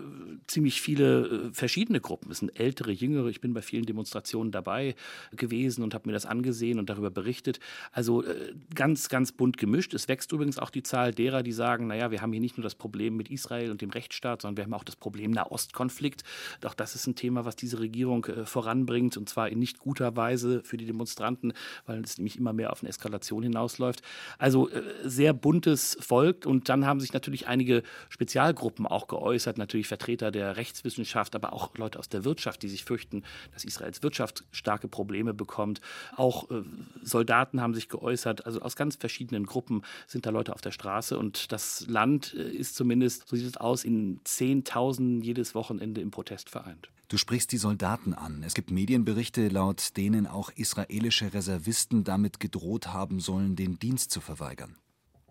ziemlich 0.47 0.83
viele 0.83 1.27
äh, 1.27 1.53
verschiedene 1.53 2.01
Gruppen. 2.01 2.31
Es 2.31 2.39
sind 2.39 2.59
ältere, 2.59 2.93
jüngere. 2.93 3.29
Ich 3.29 3.41
bin 3.41 3.55
bei 3.55 3.63
vielen 3.63 3.87
Demonstrationen 3.87 4.53
dabei 4.53 4.95
gewesen 5.33 5.83
und 5.83 5.95
habe 5.95 6.09
mir 6.09 6.13
das 6.13 6.27
angesehen 6.27 6.79
und 6.79 6.91
darüber 6.91 7.11
berichtet. 7.11 7.61
Also 7.93 8.23
äh, 8.23 8.55
ganz, 8.75 9.09
ganz 9.09 9.33
bunt 9.33 9.57
gemischt. 9.57 9.95
Es 9.95 10.07
wächst 10.09 10.33
übrigens 10.33 10.59
auch 10.59 10.71
die 10.71 10.83
Zahl 10.83 11.13
derer, 11.13 11.43
die 11.43 11.53
sagen, 11.53 11.87
naja, 11.87 12.11
wir 12.11 12.21
haben 12.21 12.33
hier 12.33 12.43
nicht 12.43 12.59
nur 12.59 12.65
das 12.65 12.75
Problem 12.75 13.17
mit 13.17 13.31
Israel 13.31 13.71
und 13.71 13.81
dem 13.81 13.91
Rechtsstaat, 13.91 14.43
sondern 14.43 14.59
wir 14.59 14.65
haben 14.65 14.75
auch 14.75 14.85
das 14.85 14.97
Problem 14.97 15.31
Nahostkonflikt. 15.31 16.25
Auch 16.65 16.75
das 16.75 16.95
ist 16.95 17.07
ein 17.07 17.15
Thema, 17.15 17.47
was 17.47 17.57
diese 17.57 17.81
Regierung 17.81 18.27
äh, 18.27 18.45
voranbringt 18.45 19.17
und 19.17 19.31
zwar 19.31 19.49
in 19.49 19.59
nicht 19.59 19.79
guter 19.79 20.15
Weise 20.17 20.58
für 20.63 20.77
die 20.77 20.87
Demonstranten, 20.87 21.53
weil 21.87 22.01
es 22.03 22.19
nämlich 22.19 22.37
immer 22.37 22.53
mehr 22.53 22.73
auf 22.73 22.83
eine 22.83 22.89
Eskalation 22.89 23.43
hinausläuft. 23.43 24.03
Also 24.39 24.69
äh, 24.71 24.83
sehr 25.05 25.33
buntes 25.33 25.97
Volk 26.01 26.47
und 26.47 26.69
dann 26.69 26.87
haben 26.87 27.01
sich 27.01 27.13
natürlich 27.13 27.47
einige 27.47 27.83
Spezialgruppen 28.09 28.87
auch 28.87 29.09
geäußert, 29.09 29.59
natürlich 29.59 29.89
Vertreter 29.89 30.31
der 30.31 30.57
Rechtswissenschaft, 30.57 31.35
aber 31.35 31.53
auch 31.53 31.77
Leute 31.77 31.99
aus 31.99 32.09
der 32.09 32.25
Wirtschaft, 32.25 32.63
die 32.63 32.69
sich 32.69 32.85
fürchten, 32.85 33.23
dass 33.53 33.65
Israels 33.65 34.03
Wirtschaft 34.03 34.45
starke 34.53 34.89
Probleme 34.89 35.35
bekommt. 35.35 35.81
Auch 36.17 36.51
äh, 36.51 36.63
Soldaten 37.03 37.61
haben 37.61 37.75
sich 37.75 37.89
geäußert, 37.89 38.47
also 38.47 38.61
aus 38.61 38.77
ganz 38.77 38.97
verschiedenen 38.97 39.47
Gruppen 39.47 39.83
sind 40.07 40.27
da 40.27 40.31
Leute 40.31 40.53
auf 40.53 40.61
der 40.61 40.73
Straße 40.73 41.19
und 41.19 41.53
das 41.53 41.87
Land 41.89 42.35
äh, 42.35 42.51
ist 42.51 42.77
zumindest, 42.77 43.29
so 43.29 43.37
sieht 43.37 43.47
es 43.47 43.57
aus, 43.57 43.85
in 43.85 44.21
Zehntausenden 44.25 45.23
jedes 45.23 45.55
Wochenende 45.55 46.01
im 46.01 46.11
Protest 46.11 46.51
vereint. 46.51 46.89
Du 47.09 47.17
sprichst 47.17 47.53
die 47.53 47.59
Soldaten 47.59 48.13
an. 48.13 48.43
Es 48.43 48.53
gibt 48.53 48.71
Medienberichte, 48.71 49.49
laut 49.49 49.97
denen 49.97 50.27
auch 50.27 50.51
israelische 50.51 51.33
Reservisten 51.33 52.05
damit 52.05 52.39
gedroht 52.39 52.89
haben 52.89 53.21
sollen, 53.21 53.57
den 53.57 53.79
Dienst 53.79 54.11
zu 54.11 54.21
verweigern. 54.21 54.77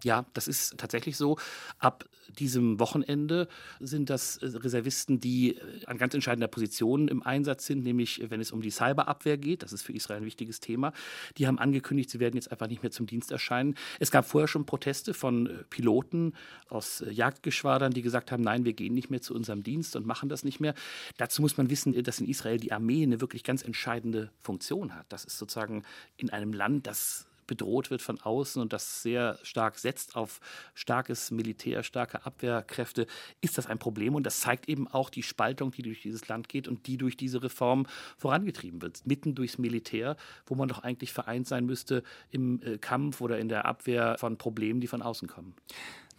Ja, 0.03 0.25
das 0.33 0.47
ist 0.47 0.77
tatsächlich 0.77 1.17
so. 1.17 1.37
Ab 1.79 2.05
diesem 2.37 2.79
Wochenende 2.79 3.47
sind 3.79 4.09
das 4.09 4.37
äh, 4.37 4.45
Reservisten, 4.45 5.19
die 5.19 5.55
äh, 5.55 5.85
an 5.85 5.97
ganz 5.97 6.13
entscheidender 6.13 6.47
Position 6.47 7.07
im 7.07 7.23
Einsatz 7.23 7.65
sind, 7.65 7.83
nämlich 7.83 8.21
äh, 8.21 8.29
wenn 8.29 8.39
es 8.39 8.51
um 8.51 8.61
die 8.61 8.69
Cyberabwehr 8.69 9.37
geht. 9.37 9.63
Das 9.63 9.73
ist 9.73 9.81
für 9.81 9.93
Israel 9.93 10.21
ein 10.21 10.25
wichtiges 10.25 10.59
Thema. 10.59 10.93
Die 11.37 11.47
haben 11.47 11.57
angekündigt, 11.57 12.09
sie 12.09 12.19
werden 12.19 12.35
jetzt 12.35 12.51
einfach 12.51 12.67
nicht 12.67 12.83
mehr 12.83 12.91
zum 12.91 13.07
Dienst 13.07 13.31
erscheinen. 13.31 13.75
Es 13.99 14.11
gab 14.11 14.25
vorher 14.25 14.47
schon 14.47 14.65
Proteste 14.65 15.13
von 15.13 15.49
Piloten 15.69 16.33
aus 16.69 17.03
Jagdgeschwadern, 17.09 17.91
die 17.91 18.01
gesagt 18.01 18.31
haben, 18.31 18.43
nein, 18.43 18.65
wir 18.65 18.73
gehen 18.73 18.93
nicht 18.93 19.09
mehr 19.09 19.21
zu 19.21 19.33
unserem 19.33 19.63
Dienst 19.63 19.95
und 19.95 20.05
machen 20.05 20.29
das 20.29 20.43
nicht 20.43 20.59
mehr. 20.59 20.75
Dazu 21.17 21.41
muss 21.41 21.57
man 21.57 21.69
wissen, 21.69 21.93
dass 22.03 22.19
in 22.19 22.27
Israel 22.27 22.57
die 22.57 22.71
Armee 22.71 23.03
eine 23.03 23.21
wirklich 23.21 23.43
ganz 23.43 23.63
entscheidende 23.63 24.31
Funktion 24.41 24.93
hat. 24.93 25.05
Das 25.09 25.25
ist 25.25 25.37
sozusagen 25.37 25.83
in 26.17 26.29
einem 26.29 26.53
Land, 26.53 26.85
das 26.87 27.25
bedroht 27.47 27.89
wird 27.89 28.01
von 28.01 28.19
außen 28.19 28.61
und 28.61 28.73
das 28.73 29.01
sehr 29.01 29.39
stark 29.43 29.79
setzt 29.79 30.15
auf 30.15 30.39
starkes 30.73 31.31
Militär, 31.31 31.83
starke 31.83 32.25
Abwehrkräfte, 32.25 33.07
ist 33.41 33.57
das 33.57 33.67
ein 33.67 33.79
Problem. 33.79 34.15
Und 34.15 34.25
das 34.25 34.41
zeigt 34.41 34.69
eben 34.69 34.87
auch 34.87 35.09
die 35.09 35.23
Spaltung, 35.23 35.71
die 35.71 35.81
durch 35.81 36.01
dieses 36.01 36.27
Land 36.27 36.49
geht 36.49 36.67
und 36.67 36.87
die 36.87 36.97
durch 36.97 37.17
diese 37.17 37.41
Reform 37.41 37.87
vorangetrieben 38.17 38.81
wird. 38.81 39.05
Mitten 39.05 39.33
durchs 39.35 39.57
Militär, 39.57 40.17
wo 40.45 40.55
man 40.55 40.67
doch 40.67 40.79
eigentlich 40.79 41.13
vereint 41.13 41.47
sein 41.47 41.65
müsste 41.65 42.03
im 42.29 42.61
äh, 42.61 42.77
Kampf 42.77 43.21
oder 43.21 43.39
in 43.39 43.49
der 43.49 43.65
Abwehr 43.65 44.17
von 44.19 44.37
Problemen, 44.37 44.81
die 44.81 44.87
von 44.87 45.01
außen 45.01 45.27
kommen. 45.27 45.55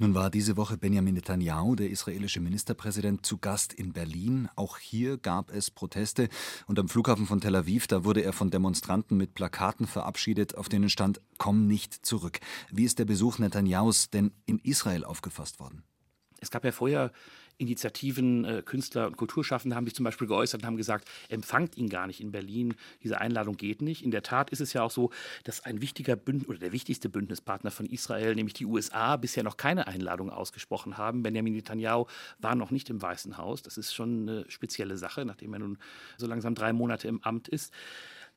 Nun 0.00 0.14
war 0.14 0.30
diese 0.30 0.56
Woche 0.56 0.76
Benjamin 0.76 1.14
Netanyahu, 1.14 1.74
der 1.74 1.90
israelische 1.90 2.38
Ministerpräsident, 2.38 3.26
zu 3.26 3.38
Gast 3.38 3.72
in 3.72 3.92
Berlin. 3.92 4.48
Auch 4.54 4.78
hier 4.78 5.18
gab 5.18 5.50
es 5.50 5.72
Proteste 5.72 6.28
und 6.68 6.78
am 6.78 6.88
Flughafen 6.88 7.26
von 7.26 7.40
Tel 7.40 7.56
Aviv, 7.56 7.88
da 7.88 8.04
wurde 8.04 8.20
er 8.20 8.32
von 8.32 8.52
Demonstranten 8.52 9.16
mit 9.16 9.34
Plakaten 9.34 9.88
verabschiedet, 9.88 10.56
auf 10.56 10.68
denen 10.68 10.88
stand 10.88 11.20
Komm 11.36 11.66
nicht 11.66 12.06
zurück. 12.06 12.38
Wie 12.70 12.84
ist 12.84 13.00
der 13.00 13.06
Besuch 13.06 13.40
Netanyahus 13.40 14.08
denn 14.08 14.30
in 14.46 14.60
Israel 14.60 15.02
aufgefasst 15.02 15.58
worden? 15.58 15.82
Es 16.40 16.52
gab 16.52 16.64
ja 16.64 16.70
vorher 16.70 17.10
Initiativen, 17.58 18.44
äh, 18.44 18.62
Künstler 18.64 19.06
und 19.08 19.16
Kulturschaffende 19.16 19.76
haben 19.76 19.84
sich 19.84 19.94
zum 19.94 20.04
Beispiel 20.04 20.26
geäußert 20.26 20.62
und 20.62 20.66
haben 20.66 20.76
gesagt, 20.76 21.08
empfangt 21.28 21.76
ihn 21.76 21.88
gar 21.88 22.06
nicht 22.06 22.20
in 22.20 22.30
Berlin, 22.30 22.74
diese 23.02 23.20
Einladung 23.20 23.56
geht 23.56 23.82
nicht. 23.82 24.02
In 24.02 24.10
der 24.10 24.22
Tat 24.22 24.50
ist 24.50 24.60
es 24.60 24.72
ja 24.72 24.82
auch 24.82 24.90
so, 24.90 25.10
dass 25.44 25.64
ein 25.64 25.80
wichtiger 25.80 26.16
Bündnis 26.16 26.48
oder 26.48 26.58
der 26.58 26.72
wichtigste 26.72 27.08
Bündnispartner 27.08 27.70
von 27.70 27.86
Israel, 27.86 28.34
nämlich 28.34 28.54
die 28.54 28.66
USA, 28.66 29.16
bisher 29.16 29.42
noch 29.42 29.56
keine 29.56 29.86
Einladung 29.88 30.30
ausgesprochen 30.30 30.96
haben. 30.96 31.22
Benjamin 31.22 31.52
Netanyahu 31.52 32.06
war 32.38 32.54
noch 32.54 32.70
nicht 32.70 32.90
im 32.90 33.02
Weißen 33.02 33.36
Haus. 33.36 33.62
Das 33.62 33.76
ist 33.76 33.92
schon 33.92 34.28
eine 34.28 34.44
spezielle 34.48 34.96
Sache, 34.96 35.24
nachdem 35.24 35.52
er 35.52 35.58
nun 35.58 35.78
so 36.16 36.26
langsam 36.26 36.54
drei 36.54 36.72
Monate 36.72 37.08
im 37.08 37.22
Amt 37.22 37.48
ist. 37.48 37.72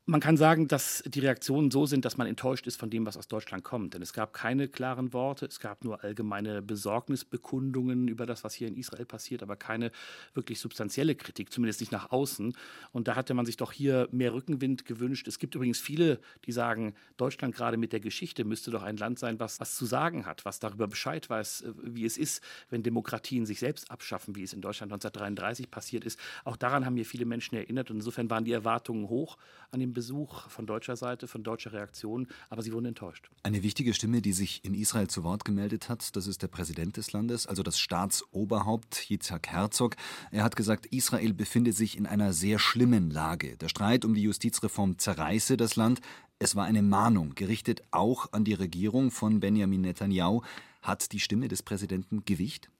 Man 0.07 0.19
kann 0.19 0.35
sagen, 0.35 0.67
dass 0.67 1.03
die 1.05 1.19
Reaktionen 1.19 1.69
so 1.69 1.85
sind, 1.85 2.05
dass 2.05 2.17
man 2.17 2.25
enttäuscht 2.25 2.65
ist 2.65 2.75
von 2.75 2.89
dem, 2.89 3.05
was 3.05 3.17
aus 3.17 3.27
Deutschland 3.27 3.63
kommt. 3.63 3.93
Denn 3.93 4.01
es 4.01 4.13
gab 4.13 4.33
keine 4.33 4.67
klaren 4.67 5.13
Worte, 5.13 5.45
es 5.45 5.59
gab 5.59 5.83
nur 5.83 6.03
allgemeine 6.03 6.63
Besorgnisbekundungen 6.63 8.07
über 8.07 8.25
das, 8.25 8.43
was 8.43 8.55
hier 8.55 8.67
in 8.67 8.75
Israel 8.75 9.05
passiert, 9.05 9.43
aber 9.43 9.55
keine 9.55 9.91
wirklich 10.33 10.59
substanzielle 10.59 11.13
Kritik, 11.13 11.53
zumindest 11.53 11.81
nicht 11.81 11.91
nach 11.91 12.09
außen. 12.09 12.57
Und 12.91 13.07
da 13.07 13.15
hatte 13.15 13.35
man 13.35 13.45
sich 13.45 13.57
doch 13.57 13.71
hier 13.71 14.09
mehr 14.11 14.33
Rückenwind 14.33 14.85
gewünscht. 14.85 15.27
Es 15.27 15.37
gibt 15.37 15.53
übrigens 15.53 15.79
viele, 15.79 16.19
die 16.45 16.51
sagen, 16.51 16.95
Deutschland 17.17 17.53
gerade 17.53 17.77
mit 17.77 17.93
der 17.93 17.99
Geschichte 17.99 18.43
müsste 18.43 18.71
doch 18.71 18.81
ein 18.81 18.97
Land 18.97 19.19
sein, 19.19 19.39
was 19.39 19.59
was 19.59 19.75
zu 19.75 19.85
sagen 19.85 20.25
hat, 20.25 20.45
was 20.45 20.59
darüber 20.59 20.87
Bescheid 20.87 21.29
weiß, 21.29 21.61
äh, 21.61 21.73
wie 21.83 22.05
es 22.05 22.17
ist, 22.17 22.41
wenn 22.71 22.81
Demokratien 22.81 23.45
sich 23.45 23.59
selbst 23.59 23.91
abschaffen, 23.91 24.35
wie 24.35 24.41
es 24.41 24.53
in 24.53 24.61
Deutschland 24.61 24.91
1933 24.91 25.69
passiert 25.69 26.05
ist. 26.05 26.19
Auch 26.43 26.57
daran 26.57 26.87
haben 26.87 26.95
hier 26.95 27.05
viele 27.05 27.25
Menschen 27.25 27.55
erinnert. 27.55 27.91
Und 27.91 27.97
insofern 27.97 28.31
waren 28.31 28.45
die 28.45 28.51
Erwartungen 28.51 29.07
hoch 29.07 29.37
an 29.69 29.79
den 29.79 29.90
Besuch 29.93 30.49
von 30.49 30.65
deutscher 30.65 30.95
Seite, 30.95 31.27
von 31.27 31.43
deutscher 31.43 31.73
Reaktion, 31.73 32.27
aber 32.49 32.61
sie 32.61 32.73
wurden 32.73 32.87
enttäuscht. 32.87 33.29
Eine 33.43 33.63
wichtige 33.63 33.93
Stimme, 33.93 34.21
die 34.21 34.33
sich 34.33 34.63
in 34.63 34.73
Israel 34.73 35.07
zu 35.07 35.23
Wort 35.23 35.45
gemeldet 35.45 35.89
hat, 35.89 36.15
das 36.15 36.27
ist 36.27 36.41
der 36.41 36.47
Präsident 36.47 36.97
des 36.97 37.11
Landes, 37.11 37.47
also 37.47 37.63
das 37.63 37.79
Staatsoberhaupt 37.79 39.09
Yitzhak 39.09 39.47
Herzog. 39.47 39.95
Er 40.31 40.43
hat 40.43 40.55
gesagt, 40.55 40.85
Israel 40.87 41.33
befinde 41.33 41.73
sich 41.73 41.97
in 41.97 42.05
einer 42.05 42.33
sehr 42.33 42.59
schlimmen 42.59 43.09
Lage. 43.09 43.57
Der 43.57 43.69
Streit 43.69 44.05
um 44.05 44.13
die 44.13 44.23
Justizreform 44.23 44.97
zerreiße 44.97 45.57
das 45.57 45.75
Land. 45.75 46.01
Es 46.39 46.55
war 46.55 46.65
eine 46.65 46.81
Mahnung, 46.81 47.35
gerichtet 47.35 47.83
auch 47.91 48.33
an 48.33 48.43
die 48.43 48.53
Regierung 48.53 49.11
von 49.11 49.39
Benjamin 49.39 49.81
Netanyahu. 49.81 50.41
Hat 50.81 51.11
die 51.11 51.19
Stimme 51.19 51.47
des 51.47 51.61
Präsidenten 51.61 52.25
Gewicht? 52.25 52.71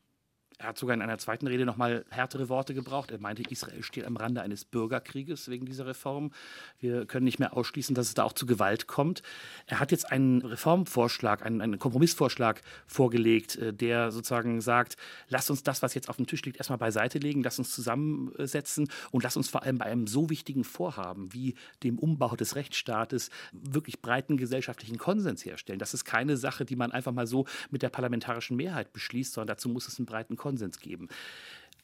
Er 0.62 0.68
hat 0.68 0.78
sogar 0.78 0.94
in 0.94 1.02
einer 1.02 1.18
zweiten 1.18 1.48
Rede 1.48 1.66
noch 1.66 1.76
mal 1.76 2.06
härtere 2.12 2.48
Worte 2.48 2.76
gebraucht. 2.76 3.10
Er 3.10 3.18
meinte, 3.18 3.42
Israel 3.50 3.82
steht 3.82 4.06
am 4.06 4.16
Rande 4.16 4.44
eines 4.44 4.64
Bürgerkrieges 4.64 5.50
wegen 5.50 5.66
dieser 5.66 5.88
Reform. 5.88 6.32
Wir 6.80 7.08
können 7.08 7.26
nicht 7.26 7.40
mehr 7.40 7.58
ausschließen, 7.58 7.96
dass 7.96 8.08
es 8.08 8.14
da 8.14 8.24
auch 8.24 8.34
zu 8.34 8.46
Gewalt 8.46 8.86
kommt. 8.86 9.24
Er 9.66 9.80
hat 9.80 9.92
jetzt 9.92 10.12
einen 10.12 10.44
Reformvorschlag, 10.44 11.44
einen, 11.44 11.62
einen 11.62 11.80
Kompromissvorschlag 11.80 12.62
vorgelegt, 12.86 13.56
äh, 13.56 13.74
der 13.74 14.12
sozusagen 14.12 14.62
sagt, 14.62 14.98
lass 15.30 15.50
uns 15.50 15.64
das, 15.64 15.82
was 15.82 15.96
jetzt 15.96 16.10
auf 16.10 16.18
dem 16.18 16.28
Tisch 16.28 16.44
liegt, 16.44 16.58
erstmal 16.58 16.78
beiseite 16.78 17.18
legen, 17.18 17.42
lass 17.42 17.58
uns 17.58 17.74
zusammensetzen 17.74 18.88
und 19.10 19.24
lass 19.24 19.36
uns 19.36 19.50
vor 19.50 19.64
allem 19.64 19.80
bei 19.80 19.86
einem 19.86 20.06
so 20.06 20.30
wichtigen 20.30 20.64
Vorhaben 20.64 21.34
wie 21.34 21.56
dem 21.82 21.98
Umbau 21.98 22.36
des 22.36 22.56
Rechtsstaates 22.56 23.32
wirklich 23.52 24.00
breiten 24.04 24.38
gesellschaftlichen 24.38 25.00
Konsens 25.00 25.44
herstellen. 25.44 25.80
Das 25.80 25.96
ist 25.96 26.06
keine 26.06 26.38
Sache, 26.38 26.66
die 26.66 26.76
man 26.76 26.92
einfach 26.92 27.14
mal 27.14 27.26
so 27.26 27.46
mit 27.72 27.82
der 27.82 27.90
parlamentarischen 27.90 28.56
Mehrheit 28.58 28.94
beschließt, 28.94 29.34
sondern 29.34 29.48
dazu 29.48 29.68
muss 29.68 29.88
es 29.88 29.98
einen 29.98 30.06
breiten 30.06 30.36
Konsens 30.36 30.51
Konsens 30.52 30.80
geben. 30.80 31.08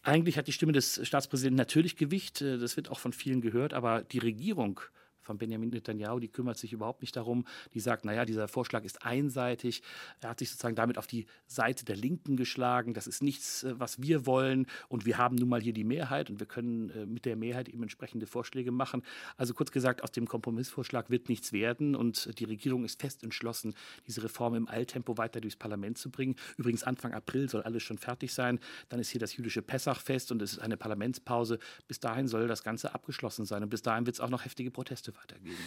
Eigentlich 0.04 0.38
hat 0.38 0.48
die 0.48 0.52
Stimme 0.52 0.74
des 0.74 1.00
Staatspräsidenten 1.08 1.58
natürlich 1.58 1.96
Gewicht, 1.96 2.42
äh, 2.42 2.58
das 2.58 2.76
wird 2.76 2.90
auch 2.90 3.00
von 3.00 3.14
vielen 3.14 3.40
gehört, 3.40 3.74
aber 3.74 4.04
die 4.04 4.20
Regierung 4.20 4.82
von 5.28 5.38
Benjamin 5.38 5.70
Netanyahu, 5.70 6.20
die 6.20 6.30
kümmert 6.30 6.58
sich 6.58 6.74
überhaupt 6.74 7.02
nicht 7.02 7.16
darum. 7.16 7.46
Die 7.74 7.80
sagt, 7.80 8.06
naja, 8.06 8.26
dieser 8.26 8.48
Vorschlag 8.48 8.84
ist 8.84 9.06
einseitig. 9.06 9.84
Er 10.22 10.30
hat 10.30 10.40
sich 10.40 10.50
sozusagen 10.50 10.76
damit 10.76 10.98
auf 10.98 11.06
die 11.06 11.28
Seite 11.46 11.86
der 11.86 11.96
Linken 11.96 12.38
geschlagen. 12.38 12.94
Das 12.94 13.08
ist 13.08 13.22
nichts, 13.22 13.64
äh, 13.64 13.80
was 13.80 14.02
wir 14.02 14.26
wollen. 14.26 14.68
Und 14.88 15.06
wir 15.06 15.18
haben 15.18 15.36
nun 15.36 15.50
mal 15.50 15.62
hier 15.62 15.74
die 15.74 15.84
Mehrheit 15.84 16.30
und 16.30 16.40
wir 16.40 16.48
können 16.48 16.90
äh, 16.92 17.06
mit 17.06 17.26
der 17.26 17.36
Mehrheit 17.36 17.70
eben 17.70 17.84
entsprechende 17.84 18.26
Vorschläge 18.26 18.72
machen. 18.72 19.04
Also 19.36 19.54
kurz 19.54 19.72
gesagt, 19.72 20.02
aus 20.02 20.12
dem 20.12 20.28
Kompromissvorschlag 20.28 21.10
wird 21.10 21.30
nichts 21.30 21.52
werden 21.52 21.96
und 21.96 22.40
die 22.40 22.46
Regierung 22.46 22.86
ist 22.86 23.00
fest 23.02 23.24
entschlossen, 23.24 23.76
diese 24.08 24.24
Reform 24.24 24.56
im 24.56 24.68
Eiltempo 24.68 25.18
weiter 25.18 25.42
durchs 25.42 25.58
Parlament 25.58 25.98
zu 25.98 26.10
bringen. 26.10 26.36
Übrigens 26.58 26.84
Anfang 26.84 27.14
April 27.14 27.50
soll 27.50 27.64
alles 27.64 27.84
schon 27.84 27.98
fertig 27.98 28.34
sein. 28.34 28.60
Dann 28.90 29.00
ist 29.02 29.10
hier 29.10 29.20
das 29.20 29.36
jüdische 29.36 29.62
Pessachfest 29.62 30.32
und 30.32 30.42
es 30.42 30.54
ist 30.54 30.60
eine 30.60 30.78
Parlamentspause. 30.78 31.60
Bis 31.88 32.00
dahin 32.00 32.28
soll 32.28 32.48
das 32.48 32.64
Ganze 32.64 32.96
abgeschlossen 32.96 33.46
sein 33.46 33.64
und 33.64 33.70
bis 33.70 33.82
dahin 33.82 34.06
wird 34.06 34.16
es 34.16 34.20
auch 34.22 34.30
noch 34.30 34.46
heftige 34.46 34.72
Proteste 34.72 35.12
weitergeben. 35.22 35.58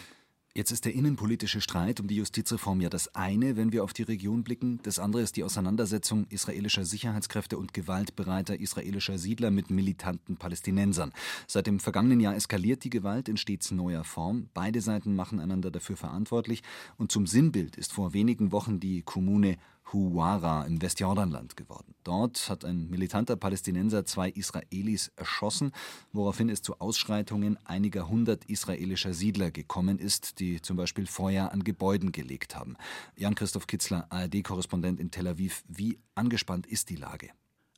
Jetzt 0.53 0.71
ist 0.71 0.83
der 0.83 0.93
innenpolitische 0.93 1.61
Streit 1.61 2.01
um 2.01 2.09
die 2.09 2.17
Justizreform 2.17 2.81
ja 2.81 2.89
das 2.89 3.15
eine, 3.15 3.55
wenn 3.55 3.71
wir 3.71 3.85
auf 3.85 3.93
die 3.93 4.03
Region 4.03 4.43
blicken. 4.43 4.81
Das 4.83 4.99
andere 4.99 5.21
ist 5.21 5.37
die 5.37 5.45
Auseinandersetzung 5.45 6.27
israelischer 6.27 6.83
Sicherheitskräfte 6.83 7.57
und 7.57 7.73
gewaltbereiter 7.73 8.59
israelischer 8.59 9.17
Siedler 9.17 9.49
mit 9.49 9.69
militanten 9.69 10.35
Palästinensern. 10.35 11.13
Seit 11.47 11.67
dem 11.67 11.79
vergangenen 11.79 12.19
Jahr 12.19 12.35
eskaliert 12.35 12.83
die 12.83 12.89
Gewalt 12.89 13.29
in 13.29 13.37
stets 13.37 13.71
neuer 13.71 14.03
Form. 14.03 14.49
Beide 14.53 14.81
Seiten 14.81 15.15
machen 15.15 15.39
einander 15.39 15.71
dafür 15.71 15.95
verantwortlich. 15.95 16.63
Und 16.97 17.13
zum 17.13 17.27
Sinnbild 17.27 17.77
ist 17.77 17.93
vor 17.93 18.11
wenigen 18.11 18.51
Wochen 18.51 18.81
die 18.81 19.03
Kommune 19.03 19.55
Huwara 19.91 20.63
im 20.65 20.81
Westjordanland 20.81 21.57
geworden. 21.57 21.95
Dort 22.03 22.49
hat 22.49 22.65
ein 22.65 22.89
militanter 22.89 23.35
Palästinenser 23.35 24.05
zwei 24.05 24.29
Israelis 24.29 25.11
erschossen, 25.15 25.71
woraufhin 26.11 26.49
es 26.49 26.61
zu 26.61 26.79
Ausschreitungen 26.79 27.57
einiger 27.65 28.07
hundert 28.07 28.45
israelischer 28.45 29.13
Siedler 29.13 29.51
gekommen 29.51 29.99
ist, 29.99 30.39
die 30.39 30.61
zum 30.61 30.77
Beispiel 30.77 31.07
Feuer 31.07 31.51
an 31.51 31.63
Gebäuden 31.63 32.11
gelegt 32.11 32.55
haben. 32.55 32.77
Jan-Christoph 33.15 33.67
Kitzler, 33.67 34.07
ARD-Korrespondent 34.09 34.99
in 34.99 35.11
Tel 35.11 35.27
Aviv. 35.27 35.63
Wie 35.67 35.99
angespannt 36.15 36.67
ist 36.67 36.89
die 36.89 36.95
Lage? 36.95 37.29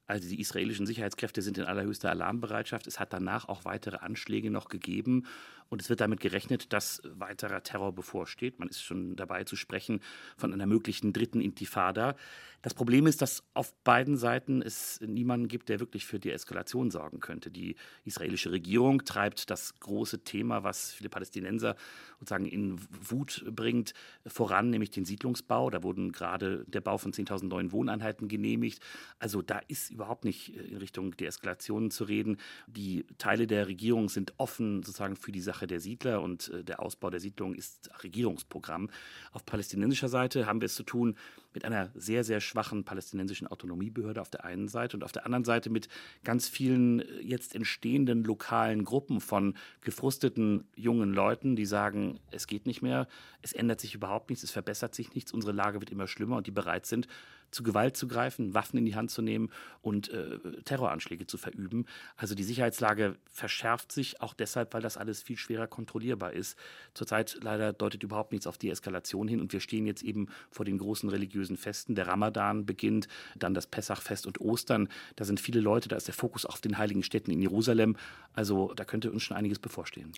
Also 0.06 0.28
die 0.28 0.42
israelischen 0.42 0.86
Sicherheitskräfte 0.86 1.42
sind 1.42 1.58
in 1.58 1.64
allerhöchster 1.64 2.10
Alarmbereitschaft. 2.10 2.88
Es 2.88 3.00
hat 3.00 3.14
danach 3.14 3.48
auch 3.48 3.64
weitere 3.64 3.98
Anschläge 3.98 4.52
noch 4.52 4.68
gegeben 4.68 5.26
und 5.74 5.82
es 5.82 5.90
wird 5.90 6.02
damit 6.02 6.20
gerechnet, 6.20 6.72
dass 6.72 7.02
weiterer 7.04 7.64
Terror 7.64 7.94
bevorsteht. 7.94 8.60
Man 8.60 8.70
ist 8.70 8.84
schon 8.84 9.16
dabei 9.16 9.44
zu 9.44 9.56
sprechen 9.56 10.02
von 10.38 10.54
einer 10.54 10.68
möglichen 10.68 11.14
dritten 11.14 11.42
Intifada. 11.42 12.16
Das 12.64 12.74
Problem 12.74 13.08
ist, 13.08 13.22
dass 13.22 13.44
auf 13.54 13.74
beiden 13.84 14.16
Seiten 14.16 14.62
es 14.62 15.02
niemanden 15.02 15.50
gibt, 15.50 15.68
der 15.68 15.82
wirklich 15.82 16.06
für 16.06 16.18
die 16.18 16.32
Eskalation 16.32 16.92
sorgen 16.92 17.20
könnte. 17.20 17.52
Die 17.52 17.76
israelische 18.06 18.52
Regierung 18.52 19.04
treibt 19.04 19.50
das 19.50 19.78
große 19.82 20.24
Thema, 20.24 20.64
was 20.64 20.94
viele 20.94 21.10
Palästinenser 21.10 21.76
sozusagen 22.20 22.46
in 22.46 22.80
Wut 23.02 23.44
bringt, 23.52 23.94
voran, 24.26 24.70
nämlich 24.70 24.92
den 24.92 25.04
Siedlungsbau. 25.04 25.72
Da 25.72 25.84
wurden 25.84 26.14
gerade 26.14 26.64
der 26.68 26.80
Bau 26.80 26.98
von 26.98 27.12
10.000 27.12 27.48
neuen 27.48 27.74
Wohneinheiten 27.74 28.30
genehmigt. 28.30 28.82
Also 29.20 29.42
da 29.42 29.60
ist 29.68 29.92
überhaupt 29.92 30.24
nicht 30.24 30.56
in 30.56 30.78
Richtung 30.78 31.18
Deeskalation 31.18 31.92
zu 31.92 32.06
reden. 32.06 32.38
Die 32.68 33.06
Teile 33.18 33.46
der 33.46 33.68
Regierung 33.68 34.08
sind 34.08 34.36
offen 34.38 34.84
sozusagen 34.84 35.18
für 35.18 35.34
die 35.34 35.42
Sache 35.42 35.63
Sache 35.64 35.68
der 35.68 35.80
Siedler 35.80 36.22
und 36.22 36.50
äh, 36.50 36.64
der 36.64 36.82
Ausbau 36.82 37.10
der 37.10 37.20
Siedlungen 37.20 37.56
ist 37.56 37.90
Regierungsprogramm. 38.04 38.90
Auf 39.32 39.46
palästinensischer 39.46 40.10
Seite 40.10 40.46
haben 40.46 40.62
wir 40.62 40.66
es 40.66 40.76
zu 40.76 40.84
tun 40.84 41.16
mit 41.54 41.66
einer 41.66 41.90
sehr, 41.96 42.24
sehr 42.24 42.42
schwachen 42.42 42.84
palästinensischen 42.84 43.48
Autonomiebehörde 43.48 44.22
auf 44.22 44.30
der 44.30 44.46
einen 44.46 44.68
Seite 44.68 44.98
und 44.98 45.04
auf 45.04 45.12
der 45.12 45.26
anderen 45.26 45.46
Seite 45.46 45.70
mit 45.70 45.88
ganz 46.24 46.48
vielen 46.48 47.00
äh, 47.00 47.22
jetzt 47.22 47.56
entstehenden 47.56 48.24
lokalen 48.24 48.84
Gruppen 48.84 49.22
von 49.22 49.56
gefrusteten 49.82 50.68
jungen 50.76 51.14
Leuten, 51.14 51.56
die 51.56 51.66
sagen, 51.66 52.20
es 52.32 52.48
geht 52.48 52.66
nicht 52.66 52.82
mehr, 52.82 53.08
es 53.42 53.54
ändert 53.54 53.80
sich 53.80 53.96
überhaupt 53.96 54.30
nichts, 54.30 54.44
es 54.44 54.52
verbessert 54.52 54.96
sich 54.96 55.14
nichts, 55.14 55.34
unsere 55.34 55.54
Lage 55.54 55.80
wird 55.80 55.92
immer 55.92 56.08
schlimmer 56.08 56.38
und 56.38 56.48
die 56.48 56.52
bereit 56.52 56.86
sind, 56.86 57.08
zu 57.54 57.64
Gewalt 57.64 57.96
zu 57.96 58.08
greifen, 58.08 58.54
Waffen 58.54 58.78
in 58.78 58.86
die 58.86 58.96
Hand 58.96 59.12
zu 59.12 59.22
nehmen 59.22 59.50
und 59.82 60.10
äh, 60.10 60.40
Terroranschläge 60.66 61.28
zu 61.28 61.38
verüben. 61.38 61.86
Also 62.18 62.36
die 62.36 62.44
Sicherheitslage 62.44 63.16
verschärft 63.32 63.92
sich 63.92 64.22
auch 64.22 64.34
deshalb, 64.34 64.74
weil 64.74 64.82
das 64.82 64.98
alles 64.98 65.22
viel 65.22 65.38
schwerer 65.38 65.68
kontrollierbar 65.68 66.34
ist. 66.34 66.58
Zurzeit 66.94 67.38
leider 67.42 67.72
deutet 67.72 68.04
überhaupt 68.04 68.32
nichts 68.32 68.48
auf 68.48 68.58
die 68.58 68.70
Eskalation 68.70 69.28
hin 69.28 69.40
und 69.40 69.54
wir 69.54 69.60
stehen 69.60 69.86
jetzt 69.86 70.04
eben 70.04 70.28
vor 70.50 70.66
den 70.66 70.78
großen 70.78 71.10
religiösen 71.10 71.43
Festen. 71.58 71.96
Der 71.96 72.08
Ramadan 72.08 72.66
beginnt, 72.66 73.08
dann 73.36 73.54
das 73.54 73.68
Pessachfest 73.68 74.26
und 74.26 74.42
Ostern. 74.42 74.90
Da 75.16 75.26
sind 75.26 75.40
viele 75.40 75.60
Leute, 75.60 75.90
da 75.90 75.96
ist 75.96 76.08
der 76.08 76.14
Fokus 76.14 76.46
auf 76.46 76.62
den 76.62 76.78
heiligen 76.78 77.04
Städten 77.04 77.32
in 77.32 77.42
Jerusalem. 77.42 77.96
Also 78.34 78.74
da 78.76 78.86
könnte 78.86 79.12
uns 79.12 79.24
schon 79.24 79.38
einiges 79.38 79.60
bevorstehen. 79.60 80.12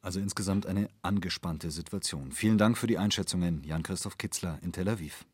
Also 0.00 0.18
insgesamt 0.18 0.66
eine 0.66 0.88
angespannte 1.02 1.70
Situation. 1.70 2.32
Vielen 2.32 2.58
Dank 2.58 2.76
für 2.76 2.88
die 2.88 2.98
Einschätzungen, 2.98 3.62
Jan-Christoph 3.62 4.18
Kitzler 4.18 4.58
in 4.62 4.72
Tel 4.72 4.88
Aviv. 4.88 5.24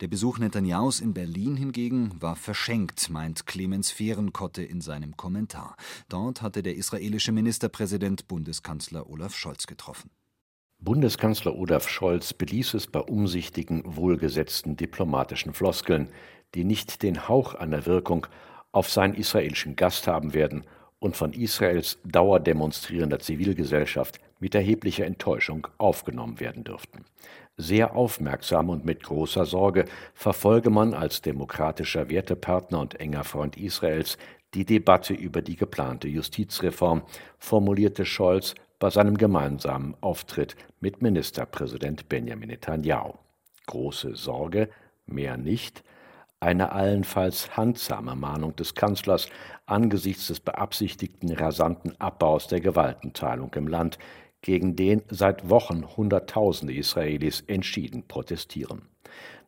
Der 0.00 0.08
Besuch 0.08 0.38
Netanjahus 0.38 1.00
in 1.00 1.14
Berlin 1.14 1.56
hingegen 1.56 2.20
war 2.20 2.36
verschenkt, 2.36 3.10
meint 3.10 3.46
Clemens 3.46 3.90
Fehrenkotte 3.90 4.62
in 4.62 4.80
seinem 4.80 5.16
Kommentar. 5.16 5.76
Dort 6.08 6.42
hatte 6.42 6.62
der 6.62 6.76
israelische 6.76 7.32
Ministerpräsident 7.32 8.28
Bundeskanzler 8.28 9.08
Olaf 9.08 9.34
Scholz 9.34 9.66
getroffen. 9.66 10.10
Bundeskanzler 10.78 11.56
Olaf 11.56 11.88
Scholz 11.88 12.32
beließ 12.32 12.74
es 12.74 12.86
bei 12.86 13.00
umsichtigen, 13.00 13.82
wohlgesetzten 13.84 14.76
diplomatischen 14.76 15.52
Floskeln, 15.52 16.08
die 16.54 16.64
nicht 16.64 17.02
den 17.02 17.28
Hauch 17.28 17.54
einer 17.54 17.86
Wirkung 17.86 18.26
auf 18.72 18.90
seinen 18.90 19.14
israelischen 19.14 19.74
Gast 19.74 20.06
haben 20.06 20.34
werden 20.34 20.64
und 20.98 21.16
von 21.16 21.32
Israels 21.32 21.98
dauerdemonstrierender 22.04 23.18
Zivilgesellschaft 23.18 24.20
mit 24.38 24.54
erheblicher 24.54 25.06
Enttäuschung 25.06 25.66
aufgenommen 25.78 26.40
werden 26.40 26.64
dürften. 26.64 27.04
Sehr 27.56 27.96
aufmerksam 27.96 28.68
und 28.68 28.84
mit 28.84 29.02
großer 29.02 29.46
Sorge 29.46 29.86
verfolge 30.14 30.70
man 30.70 30.94
als 30.94 31.22
demokratischer 31.22 32.10
Wertepartner 32.10 32.80
und 32.80 33.00
enger 33.00 33.24
Freund 33.24 33.56
Israels 33.56 34.18
die 34.54 34.64
Debatte 34.64 35.14
über 35.14 35.42
die 35.42 35.56
geplante 35.56 36.08
Justizreform, 36.08 37.02
formulierte 37.38 38.04
Scholz 38.04 38.54
bei 38.78 38.90
seinem 38.90 39.16
gemeinsamen 39.16 39.94
Auftritt 40.00 40.56
mit 40.80 41.02
Ministerpräsident 41.02 42.08
Benjamin 42.08 42.48
Netanyahu. 42.48 43.14
Große 43.66 44.14
Sorge, 44.16 44.68
mehr 45.06 45.36
nicht, 45.36 45.82
eine 46.40 46.72
allenfalls 46.72 47.56
handsame 47.56 48.14
Mahnung 48.14 48.54
des 48.56 48.74
Kanzlers 48.74 49.28
angesichts 49.64 50.28
des 50.28 50.40
beabsichtigten 50.40 51.32
rasanten 51.32 51.98
Abbaus 52.00 52.46
der 52.46 52.60
Gewaltenteilung 52.60 53.52
im 53.54 53.68
Land, 53.68 53.98
gegen 54.42 54.76
den 54.76 55.02
seit 55.08 55.48
Wochen 55.48 55.96
Hunderttausende 55.96 56.74
Israelis 56.74 57.40
entschieden 57.46 58.06
protestieren. 58.06 58.82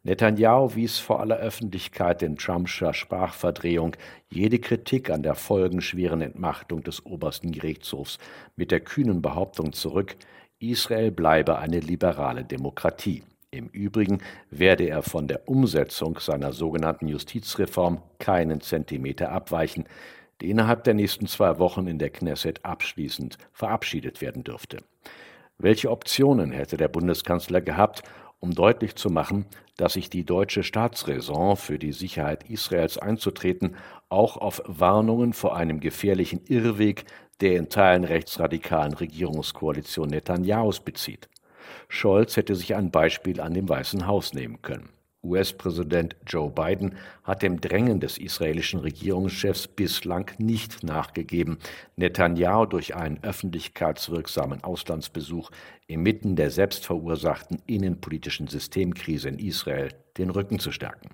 Netanyahu 0.09 0.75
wies 0.75 0.99
vor 0.99 1.21
aller 1.21 1.37
Öffentlichkeit 1.37 2.23
in 2.23 2.39
Trumpscher 2.39 2.95
Sprachverdrehung 2.95 3.95
jede 4.31 4.59
Kritik 4.59 5.11
an 5.11 5.23
der 5.23 5.35
folgenschweren 5.35 6.23
Entmachtung 6.23 6.83
des 6.83 7.05
obersten 7.05 7.53
Gerichtshofs 7.53 8.17
mit 8.57 8.71
der 8.71 8.81
kühnen 8.81 9.21
Behauptung 9.21 9.75
zurück, 9.75 10.17
Israel 10.61 11.11
bleibe 11.11 11.59
eine 11.59 11.81
liberale 11.81 12.43
Demokratie. 12.43 13.23
Im 13.51 13.67
Übrigen 13.69 14.21
werde 14.51 14.89
er 14.89 15.03
von 15.03 15.29
der 15.29 15.47
Umsetzung 15.47 16.19
seiner 16.21 16.55
sogenannten 16.55 17.09
Justizreform 17.09 18.01
keinen 18.19 18.63
Zentimeter 18.63 19.31
abweichen, 19.31 19.85
die 20.41 20.49
innerhalb 20.49 20.85
der 20.85 20.95
nächsten 20.95 21.27
zwei 21.27 21.59
Wochen 21.59 21.87
in 21.87 21.99
der 21.99 22.09
Knesset 22.09 22.65
abschließend 22.65 23.37
verabschiedet 23.53 24.23
werden 24.23 24.43
dürfte. 24.43 24.79
Welche 25.59 25.91
Optionen 25.91 26.53
hätte 26.53 26.77
der 26.79 26.89
Bundeskanzler 26.89 27.61
gehabt, 27.61 28.05
um 28.41 28.55
deutlich 28.55 28.97
zu 28.97 29.11
machen, 29.11 29.47
dass 29.77 29.95
sich 29.95 30.11
die 30.11 30.25
deutsche 30.25 30.63
Staatsräson 30.63 31.57
für 31.57 31.79
die 31.79 31.93
Sicherheit 31.93 32.49
Israels 32.49 32.99
einzutreten 32.99 33.77
auch 34.09 34.37
auf 34.37 34.63
Warnungen 34.67 35.33
vor 35.33 35.57
einem 35.57 35.81
gefährlichen 35.81 36.41
Irrweg 36.47 37.05
der 37.41 37.57
in 37.57 37.69
Teilen 37.69 38.05
rechtsradikalen 38.05 38.95
Regierungskoalition 38.95 40.09
Netanyahus 40.09 40.81
bezieht. 40.81 41.29
Scholz 41.89 42.37
hätte 42.37 42.55
sich 42.55 42.75
ein 42.75 42.91
Beispiel 42.91 43.41
an 43.41 43.55
dem 43.55 43.69
Weißen 43.69 44.07
Haus 44.07 44.33
nehmen 44.33 44.61
können. 44.63 44.91
US-Präsident 45.23 46.17
Joe 46.27 46.51
Biden 46.51 46.95
hat 47.25 47.43
dem 47.43 47.61
Drängen 47.61 48.01
des 48.01 48.19
israelischen 48.19 48.81
Regierungschefs 48.81 49.67
bislang 49.67 50.31
nicht 50.39 50.85
nachgegeben, 50.85 51.59
Netanyahu 51.97 52.67
durch 52.67 52.95
einen 52.95 53.23
öffentlichkeitswirksamen 53.23 54.63
Auslandsbesuch 54.63 55.51
inmitten 55.87 56.37
der 56.37 56.51
selbstverursachten 56.51 57.59
innenpolitischen 57.67 58.47
Systemkrise 58.47 59.29
in 59.29 59.39
Israel 59.39 59.89
den 60.19 60.31
Rücken 60.31 60.59
zu 60.59 60.71
stärken. 60.71 61.11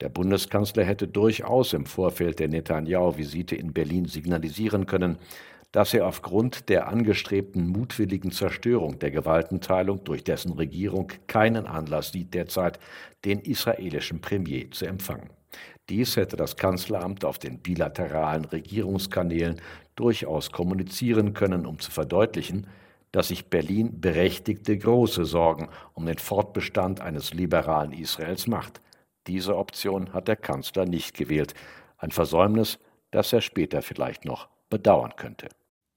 Der 0.00 0.08
Bundeskanzler 0.08 0.84
hätte 0.84 1.06
durchaus 1.06 1.74
im 1.74 1.84
Vorfeld 1.84 2.38
der 2.38 2.48
Netanyahu-Visite 2.48 3.54
in 3.54 3.74
Berlin 3.74 4.06
signalisieren 4.06 4.86
können, 4.86 5.18
dass 5.72 5.94
er 5.94 6.06
aufgrund 6.06 6.68
der 6.68 6.88
angestrebten 6.88 7.68
mutwilligen 7.68 8.32
Zerstörung 8.32 8.98
der 8.98 9.10
Gewaltenteilung 9.10 10.02
durch 10.04 10.24
dessen 10.24 10.52
Regierung 10.52 11.12
keinen 11.26 11.66
Anlass 11.66 12.12
sieht 12.12 12.34
derzeit, 12.34 12.80
den 13.24 13.38
israelischen 13.40 14.20
Premier 14.20 14.70
zu 14.70 14.86
empfangen. 14.86 15.30
Dies 15.88 16.16
hätte 16.16 16.36
das 16.36 16.56
Kanzleramt 16.56 17.24
auf 17.24 17.38
den 17.38 17.58
bilateralen 17.58 18.44
Regierungskanälen 18.44 19.60
durchaus 19.96 20.50
kommunizieren 20.52 21.34
können, 21.34 21.66
um 21.66 21.78
zu 21.78 21.90
verdeutlichen, 21.90 22.66
dass 23.12 23.28
sich 23.28 23.46
Berlin 23.46 24.00
berechtigte 24.00 24.78
große 24.78 25.24
Sorgen 25.24 25.68
um 25.94 26.06
den 26.06 26.18
Fortbestand 26.18 27.00
eines 27.00 27.34
liberalen 27.34 27.92
Israels 27.92 28.46
macht. 28.46 28.80
Diese 29.26 29.56
Option 29.56 30.12
hat 30.12 30.28
der 30.28 30.36
Kanzler 30.36 30.86
nicht 30.86 31.16
gewählt, 31.16 31.54
ein 31.98 32.12
Versäumnis, 32.12 32.78
das 33.10 33.32
er 33.32 33.40
später 33.40 33.82
vielleicht 33.82 34.24
noch 34.24 34.48
bedauern 34.70 35.14
könnte. 35.16 35.48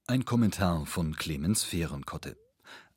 Ein 0.06 0.26
Kommentar 0.26 0.84
von 0.84 1.16
Clemens 1.16 1.64
Fehrenkotte. 1.64 2.36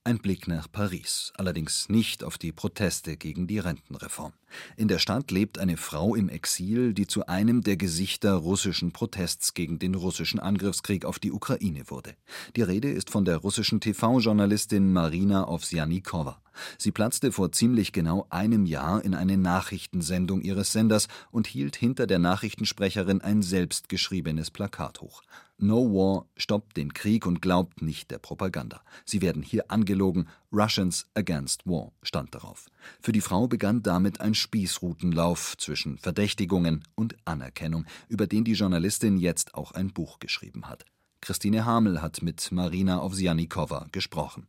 Ein 0.03 0.17
Blick 0.17 0.45
nach 0.49 0.69
Paris, 0.69 1.31
allerdings 1.37 1.87
nicht 1.87 2.21
auf 2.21 2.37
die 2.37 2.51
Proteste 2.51 3.15
gegen 3.15 3.47
die 3.47 3.59
Rentenreform. 3.59 4.33
In 4.75 4.89
der 4.89 4.99
Stadt 4.99 5.31
lebt 5.31 5.57
eine 5.57 5.77
Frau 5.77 6.15
im 6.15 6.27
Exil, 6.27 6.93
die 6.93 7.07
zu 7.07 7.25
einem 7.25 7.61
der 7.61 7.77
Gesichter 7.77 8.33
russischen 8.33 8.91
Protests 8.91 9.53
gegen 9.53 9.79
den 9.79 9.95
russischen 9.95 10.41
Angriffskrieg 10.41 11.05
auf 11.05 11.17
die 11.17 11.31
Ukraine 11.31 11.89
wurde. 11.89 12.13
Die 12.57 12.61
Rede 12.61 12.91
ist 12.91 13.09
von 13.09 13.23
der 13.23 13.37
russischen 13.37 13.79
TV-Journalistin 13.79 14.91
Marina 14.91 15.47
Ovsjannikova. 15.47 16.41
Sie 16.77 16.91
platzte 16.91 17.31
vor 17.31 17.53
ziemlich 17.53 17.93
genau 17.93 18.27
einem 18.29 18.65
Jahr 18.65 19.01
in 19.05 19.13
eine 19.13 19.37
Nachrichtensendung 19.37 20.41
ihres 20.41 20.73
Senders 20.73 21.07
und 21.31 21.47
hielt 21.47 21.77
hinter 21.77 22.05
der 22.05 22.19
Nachrichtensprecherin 22.19 23.21
ein 23.21 23.41
selbstgeschriebenes 23.41 24.51
Plakat 24.51 24.99
hoch. 24.99 25.21
No 25.59 25.91
War 25.91 26.27
stoppt 26.37 26.77
den 26.77 26.93
Krieg 26.93 27.25
und 27.25 27.41
glaubt 27.41 27.81
nicht 27.81 28.11
der 28.11 28.19
Propaganda. 28.19 28.81
Sie 29.05 29.21
werden 29.21 29.41
hier 29.41 29.71
angelogen. 29.71 30.29
Russians 30.53 31.07
against 31.15 31.65
War 31.65 31.91
stand 32.03 32.35
darauf. 32.35 32.67
Für 33.01 33.11
die 33.11 33.21
Frau 33.21 33.47
begann 33.47 33.81
damit 33.81 34.21
ein 34.21 34.35
Spießrutenlauf 34.35 35.57
zwischen 35.57 35.97
Verdächtigungen 35.97 36.83
und 36.93 37.15
Anerkennung, 37.25 37.85
über 38.07 38.27
den 38.27 38.43
die 38.43 38.53
Journalistin 38.53 39.17
jetzt 39.17 39.55
auch 39.55 39.71
ein 39.71 39.91
Buch 39.91 40.19
geschrieben 40.19 40.69
hat. 40.69 40.85
Christine 41.21 41.65
Hamel 41.65 42.03
hat 42.03 42.21
mit 42.21 42.51
Marina 42.51 43.01
Ovsjanikova 43.01 43.87
gesprochen. 43.91 44.47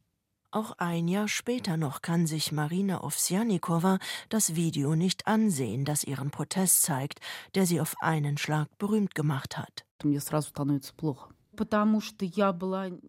Auch 0.51 0.73
ein 0.79 1.09
Jahr 1.09 1.29
später 1.29 1.79
noch 1.79 2.03
kann 2.03 2.27
sich 2.27 2.53
Marina 2.53 3.03
Ovsjanikova 3.03 3.99
das 4.29 4.55
Video 4.55 4.94
nicht 4.94 5.27
ansehen, 5.27 5.87
das 5.87 6.05
ihren 6.05 6.31
Protest 6.31 6.83
zeigt, 6.83 7.21
der 7.55 7.64
sie 7.64 7.81
auf 7.81 7.94
einen 8.01 8.37
Schlag 8.37 8.68
berühmt 8.79 9.14
gemacht 9.14 9.57
hat. 9.57 9.88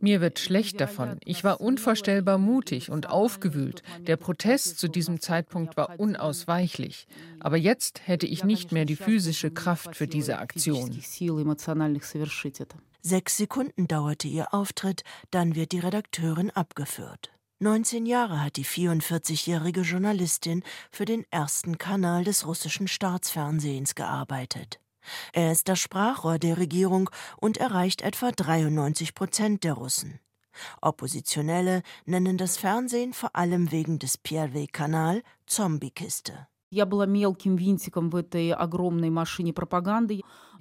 Mir 0.01 0.21
wird 0.21 0.39
schlecht 0.39 0.81
davon. 0.81 1.19
Ich 1.23 1.43
war 1.43 1.61
unvorstellbar 1.61 2.37
mutig 2.39 2.89
und 2.89 3.07
aufgewühlt. 3.09 3.83
Der 4.07 4.17
Protest 4.17 4.79
zu 4.79 4.87
diesem 4.87 5.19
Zeitpunkt 5.19 5.77
war 5.77 5.99
unausweichlich. 5.99 7.07
Aber 7.39 7.57
jetzt 7.57 8.07
hätte 8.07 8.25
ich 8.25 8.43
nicht 8.43 8.71
mehr 8.71 8.85
die 8.85 8.95
physische 8.95 9.51
Kraft 9.51 9.95
für 9.95 10.07
diese 10.07 10.39
Aktion. 10.39 10.99
Sechs 13.01 13.37
Sekunden 13.37 13.87
dauerte 13.87 14.27
ihr 14.27 14.53
Auftritt, 14.53 15.03
dann 15.31 15.55
wird 15.55 15.71
die 15.71 15.79
Redakteurin 15.79 16.49
abgeführt. 16.49 17.31
19 17.59 18.05
Jahre 18.05 18.41
hat 18.41 18.55
die 18.55 18.65
44-jährige 18.65 19.81
Journalistin 19.81 20.63
für 20.91 21.05
den 21.05 21.25
ersten 21.29 21.77
Kanal 21.77 22.23
des 22.23 22.47
russischen 22.47 22.87
Staatsfernsehens 22.87 23.95
gearbeitet. 23.95 24.79
Er 25.33 25.51
ist 25.51 25.67
das 25.67 25.79
Sprachrohr 25.79 26.39
der 26.39 26.57
Regierung 26.57 27.09
und 27.37 27.57
erreicht 27.57 28.01
etwa 28.01 28.31
93 28.31 29.15
Prozent 29.15 29.63
der 29.63 29.73
Russen. 29.73 30.19
Oppositionelle 30.81 31.83
nennen 32.05 32.37
das 32.37 32.57
Fernsehen 32.57 33.13
vor 33.13 33.35
allem 33.35 33.71
wegen 33.71 33.99
des 33.99 34.17
Pierre-Kanal 34.17 35.23
Zombiekiste. 35.45 36.47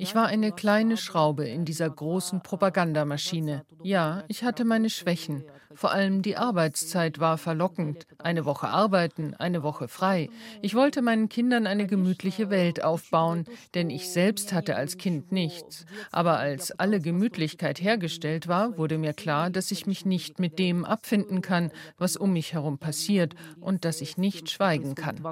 Ich 0.00 0.14
war 0.14 0.26
eine 0.26 0.52
kleine 0.52 0.96
Schraube 0.96 1.46
in 1.46 1.64
dieser 1.66 1.90
großen 1.90 2.42
Propagandamaschine. 2.42 3.66
Ja, 3.82 4.24
ich 4.28 4.42
hatte 4.42 4.64
meine 4.64 4.88
Schwächen. 4.88 5.44
Vor 5.74 5.92
allem 5.92 6.22
die 6.22 6.36
Arbeitszeit 6.36 7.18
war 7.18 7.36
verlockend. 7.36 8.06
Eine 8.18 8.44
Woche 8.44 8.68
arbeiten, 8.68 9.34
eine 9.34 9.62
Woche 9.62 9.86
frei. 9.86 10.30
Ich 10.62 10.74
wollte 10.74 11.02
meinen 11.02 11.28
Kindern 11.28 11.66
eine 11.66 11.86
gemütliche 11.86 12.48
Welt 12.48 12.82
aufbauen, 12.82 13.44
denn 13.74 13.90
ich 13.90 14.10
selbst 14.10 14.52
hatte 14.52 14.76
als 14.76 14.96
Kind 14.96 15.30
nichts. 15.30 15.84
Aber 16.10 16.38
als 16.38 16.70
alle 16.78 17.00
Gemütlichkeit 17.00 17.80
hergestellt 17.80 18.48
war, 18.48 18.78
wurde 18.78 18.98
mir 18.98 19.12
klar, 19.12 19.50
dass 19.50 19.70
ich 19.70 19.86
mich 19.86 20.06
nicht 20.06 20.38
mit 20.38 20.58
dem 20.58 20.84
abfinden 20.84 21.42
kann, 21.42 21.70
was 21.98 22.16
um 22.16 22.32
mich 22.32 22.54
herum 22.54 22.78
passiert 22.78 23.34
und 23.60 23.84
dass 23.84 24.00
ich 24.00 24.16
nicht 24.16 24.50
schweigen 24.50 24.94
kann. 24.94 25.22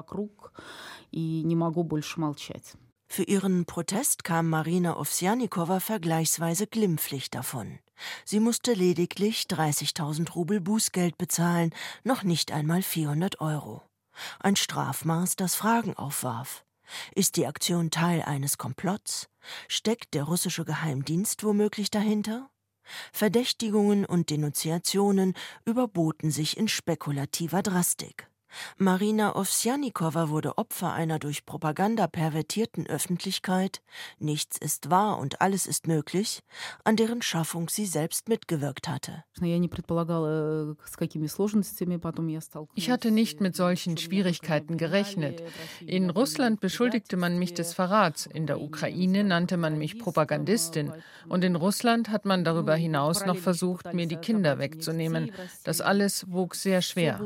Für 3.09 3.23
ihren 3.23 3.65
Protest 3.65 4.23
kam 4.23 4.49
Marina 4.49 4.97
Ovsjanikowa 4.97 5.79
vergleichsweise 5.79 6.67
glimpflich 6.67 7.31
davon. 7.31 7.79
Sie 8.25 8.39
musste 8.39 8.73
lediglich 8.73 9.43
30.000 9.43 10.33
Rubel 10.33 10.59
Bußgeld 10.59 11.17
bezahlen, 11.17 11.73
noch 12.03 12.23
nicht 12.23 12.51
einmal 12.51 12.81
400 12.81 13.39
Euro. 13.39 13.81
Ein 14.39 14.55
Strafmaß, 14.55 15.35
das 15.35 15.55
Fragen 15.55 15.95
aufwarf. 15.95 16.65
Ist 17.15 17.37
die 17.37 17.47
Aktion 17.47 17.91
Teil 17.91 18.21
eines 18.21 18.57
Komplotts? 18.57 19.29
Steckt 19.67 20.13
der 20.13 20.23
russische 20.23 20.65
Geheimdienst 20.65 21.43
womöglich 21.43 21.89
dahinter? 21.89 22.49
Verdächtigungen 23.11 24.05
und 24.05 24.29
Denunziationen 24.29 25.33
überboten 25.65 26.31
sich 26.31 26.57
in 26.57 26.67
spekulativer 26.67 27.61
Drastik. 27.61 28.29
Marina 28.77 29.35
Owsjanikowa 29.35 30.29
wurde 30.29 30.57
Opfer 30.57 30.93
einer 30.93 31.19
durch 31.19 31.45
Propaganda 31.45 32.07
pervertierten 32.07 32.87
Öffentlichkeit, 32.87 33.81
nichts 34.19 34.57
ist 34.57 34.89
wahr 34.89 35.19
und 35.19 35.41
alles 35.41 35.65
ist 35.65 35.87
möglich, 35.87 36.41
an 36.83 36.95
deren 36.95 37.21
Schaffung 37.21 37.69
sie 37.69 37.85
selbst 37.85 38.29
mitgewirkt 38.29 38.87
hatte. 38.87 39.23
Ich 42.75 42.89
hatte 42.89 43.11
nicht 43.11 43.41
mit 43.41 43.55
solchen 43.55 43.97
Schwierigkeiten 43.97 44.77
gerechnet. 44.77 45.43
In 45.85 46.09
Russland 46.09 46.59
beschuldigte 46.59 47.17
man 47.17 47.39
mich 47.39 47.53
des 47.53 47.73
Verrats, 47.73 48.25
in 48.25 48.47
der 48.47 48.61
Ukraine 48.61 49.23
nannte 49.23 49.57
man 49.57 49.77
mich 49.77 49.99
Propagandistin. 49.99 50.93
und 51.27 51.43
in 51.43 51.55
Russland 51.55 52.09
hat 52.09 52.25
man 52.25 52.43
darüber 52.43 52.75
hinaus 52.75 53.25
noch 53.25 53.37
versucht, 53.37 53.93
mir 53.93 54.07
die 54.07 54.17
Kinder 54.17 54.59
wegzunehmen. 54.59 55.31
Das 55.63 55.81
alles 55.81 56.25
wog 56.31 56.55
sehr 56.55 56.81
schwer 56.81 57.19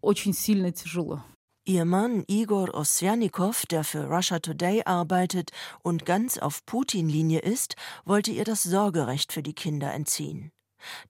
очень 0.00 0.32
сильно 0.32 0.72
тяжело. 0.72 1.22
Ihr 1.66 1.86
Mann 1.86 2.24
Igor 2.26 2.74
Osjanikow, 2.74 3.64
der 3.66 3.84
für 3.84 4.06
Russia 4.06 4.38
Today 4.38 4.82
arbeitet 4.84 5.50
und 5.82 6.04
ganz 6.04 6.36
auf 6.36 6.66
Putin-Linie 6.66 7.40
ist, 7.40 7.76
wollte 8.04 8.32
ihr 8.32 8.44
das 8.44 8.62
Sorgerecht 8.64 9.32
für 9.32 9.42
die 9.42 9.54
Kinder 9.54 9.94
entziehen. 9.94 10.52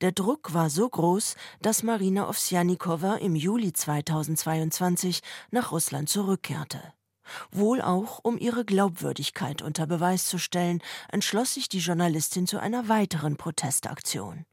Der 0.01 0.13
Druck 0.13 0.55
war 0.55 0.71
so 0.71 0.89
groß, 0.89 1.35
dass 1.61 1.83
Marina 1.83 2.29
Ovsjanikowa 2.29 3.17
im 3.17 3.35
Juli 3.35 3.73
2022 3.73 5.23
nach 5.51 5.73
Russland 5.73 6.09
zurückkehrte. 6.09 6.81
Wohl 7.51 7.81
auch, 7.81 8.21
um 8.23 8.39
ihre 8.39 8.65
Glaubwürdigkeit 8.65 9.63
unter 9.63 9.89
Beweis 9.89 10.27
zu 10.27 10.39
stellen, 10.39 10.83
entschloss 11.11 11.55
sich 11.55 11.69
die 11.69 11.79
Journalistin 11.79 12.47
zu 12.47 12.59
einer 12.59 12.89
weiteren 12.89 13.37
Protestaktion. 13.37 14.45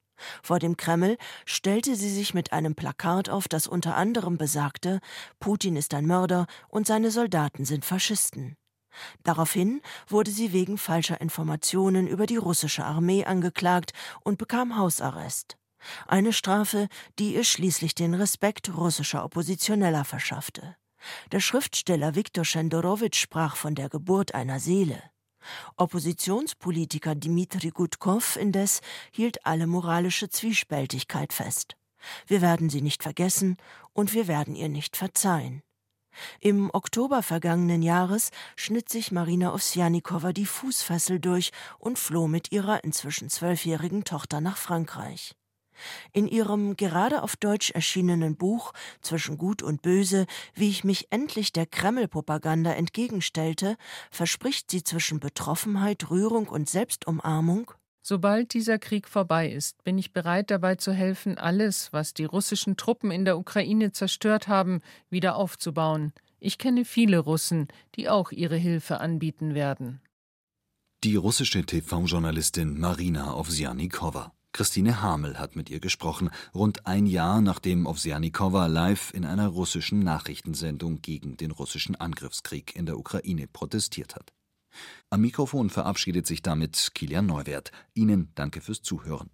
Vor 0.43 0.59
dem 0.59 0.77
Kreml 0.77 1.17
stellte 1.45 1.97
sie 1.97 2.11
sich 2.11 2.35
mit 2.35 2.53
einem 2.53 2.75
Plakat 2.75 3.29
auf, 3.29 3.49
das 3.49 3.67
unter 3.67 3.97
anderem 3.97 4.39
besagte, 4.39 5.01
Putin 5.41 5.77
ist 5.77 5.95
ein 5.95 6.07
Mörder 6.07 6.47
und 6.69 6.87
seine 6.87 7.11
Soldaten 7.11 7.65
sind 7.65 7.85
Faschisten. 7.85 8.57
Daraufhin 9.23 9.83
wurde 10.09 10.31
sie 10.31 10.53
wegen 10.53 10.79
falscher 10.79 11.21
Informationen 11.21 12.07
über 12.07 12.27
die 12.27 12.37
russische 12.37 12.85
Armee 12.85 13.25
angeklagt 13.25 13.93
und 14.25 14.39
bekam 14.39 14.79
Hausarrest. 14.79 15.57
Eine 16.07 16.33
Strafe, 16.33 16.89
die 17.19 17.35
ihr 17.35 17.45
schließlich 17.45 17.95
den 17.95 18.15
Respekt 18.15 18.75
russischer 18.75 19.25
Oppositioneller 19.25 20.05
verschaffte. 20.05 20.77
Der 21.33 21.41
Schriftsteller 21.41 22.15
Viktor 22.15 22.45
Schendorowitsch 22.45 23.21
sprach 23.21 23.57
von 23.57 23.75
der 23.75 23.89
Geburt 23.89 24.35
einer 24.35 24.59
Seele. 24.59 25.03
Oppositionspolitiker 25.77 27.15
Dmitri 27.15 27.71
Gutkow 27.71 28.37
indes 28.37 28.81
hielt 29.11 29.45
alle 29.47 29.67
moralische 29.67 30.29
Zwiespältigkeit 30.29 31.33
fest. 31.33 31.77
Wir 32.27 32.41
werden 32.41 32.71
sie 32.71 32.83
nicht 32.83 33.03
vergessen 33.03 33.57
und 33.93 34.15
wir 34.15 34.29
werden 34.29 34.55
ihr 34.55 34.69
nicht 34.69 34.97
verzeihen. 34.97 35.63
Im 36.41 36.71
Oktober 36.73 37.23
vergangenen 37.23 37.83
Jahres 37.83 38.31
schnitt 38.57 38.89
sich 38.89 39.13
Marina 39.13 39.53
Ovsjanikowa 39.53 40.33
die 40.33 40.47
Fußfessel 40.47 41.21
durch 41.21 41.51
und 41.79 41.99
floh 41.99 42.27
mit 42.27 42.53
ihrer 42.53 42.85
inzwischen 42.85 43.29
zwölfjährigen 43.29 44.05
Tochter 44.05 44.41
nach 44.41 44.57
Frankreich. 44.57 45.35
In 46.13 46.29
ihrem 46.29 46.77
gerade 46.77 47.23
auf 47.23 47.37
Deutsch 47.37 47.71
erschienenen 47.71 48.37
Buch 48.37 48.73
Zwischen 49.01 49.39
Gut 49.39 49.63
und 49.63 49.83
Böse, 49.83 50.27
wie 50.55 50.69
ich 50.69 50.85
mich 50.85 51.09
endlich 51.11 51.53
der 51.53 51.67
Kreml-Propaganda 51.67 52.73
entgegenstellte, 52.73 53.77
verspricht 54.11 54.71
sie 54.71 54.83
zwischen 54.83 55.21
Betroffenheit, 55.21 56.11
Rührung 56.11 56.49
und 56.49 56.69
Selbstumarmung 56.69 57.73
Sobald 58.09 58.55
dieser 58.55 58.79
Krieg 58.79 59.09
vorbei 59.09 59.51
ist, 59.51 59.83
bin 59.83 59.99
ich 59.99 60.13
bereit 60.13 60.53
dabei 60.53 60.77
zu 60.77 60.93
helfen, 60.93 61.39
alles, 61.39 61.93
was 61.93 62.15
die 62.15 62.25
russischen 62.25 62.77
Truppen 62.77 63.11
in 63.11 63.25
der 63.25 63.37
Ukraine 63.37 63.91
zerstört 63.91 64.47
haben, 64.47 64.81
wieder 65.11 65.35
aufzubauen. 65.35 66.13
Ich 66.39 66.57
kenne 66.57 66.85
viele 66.85 67.19
Russen, 67.19 67.67
die 67.97 68.09
auch 68.09 68.31
ihre 68.31 68.57
Hilfe 68.57 69.01
anbieten 69.01 69.57
werden. 69.57 70.01
Die 71.03 71.17
russische 71.17 71.67
TV-Journalistin 71.67 72.79
Marina 72.79 73.35
Ovsjanikowa. 73.35 74.36
Christine 74.57 75.03
Hamel 75.03 75.39
hat 75.39 75.55
mit 75.55 75.69
ihr 75.69 75.81
gesprochen, 75.81 76.31
rund 76.55 76.87
ein 76.87 77.05
Jahr 77.05 77.43
nachdem 77.43 77.85
Ovsjanikowa 77.85 78.69
live 78.69 79.13
in 79.13 79.27
einer 79.27 79.49
russischen 79.49 79.99
Nachrichtensendung 79.99 81.03
gegen 81.03 81.37
den 81.37 81.51
russischen 81.51 81.95
Angriffskrieg 81.95 82.75
in 82.75 82.87
der 82.87 82.99
Ukraine 82.99 83.49
protestiert 83.49 84.17
hat. 84.17 84.33
Am 85.11 85.21
Mikrofon 85.21 85.69
verabschiedet 85.69 86.27
sich 86.27 86.41
damit 86.41 86.93
Kilian 86.95 87.27
Neuwert. 87.27 87.71
Ihnen 87.93 88.33
danke 88.35 88.63
fürs 88.63 88.81
Zuhören. 88.81 89.29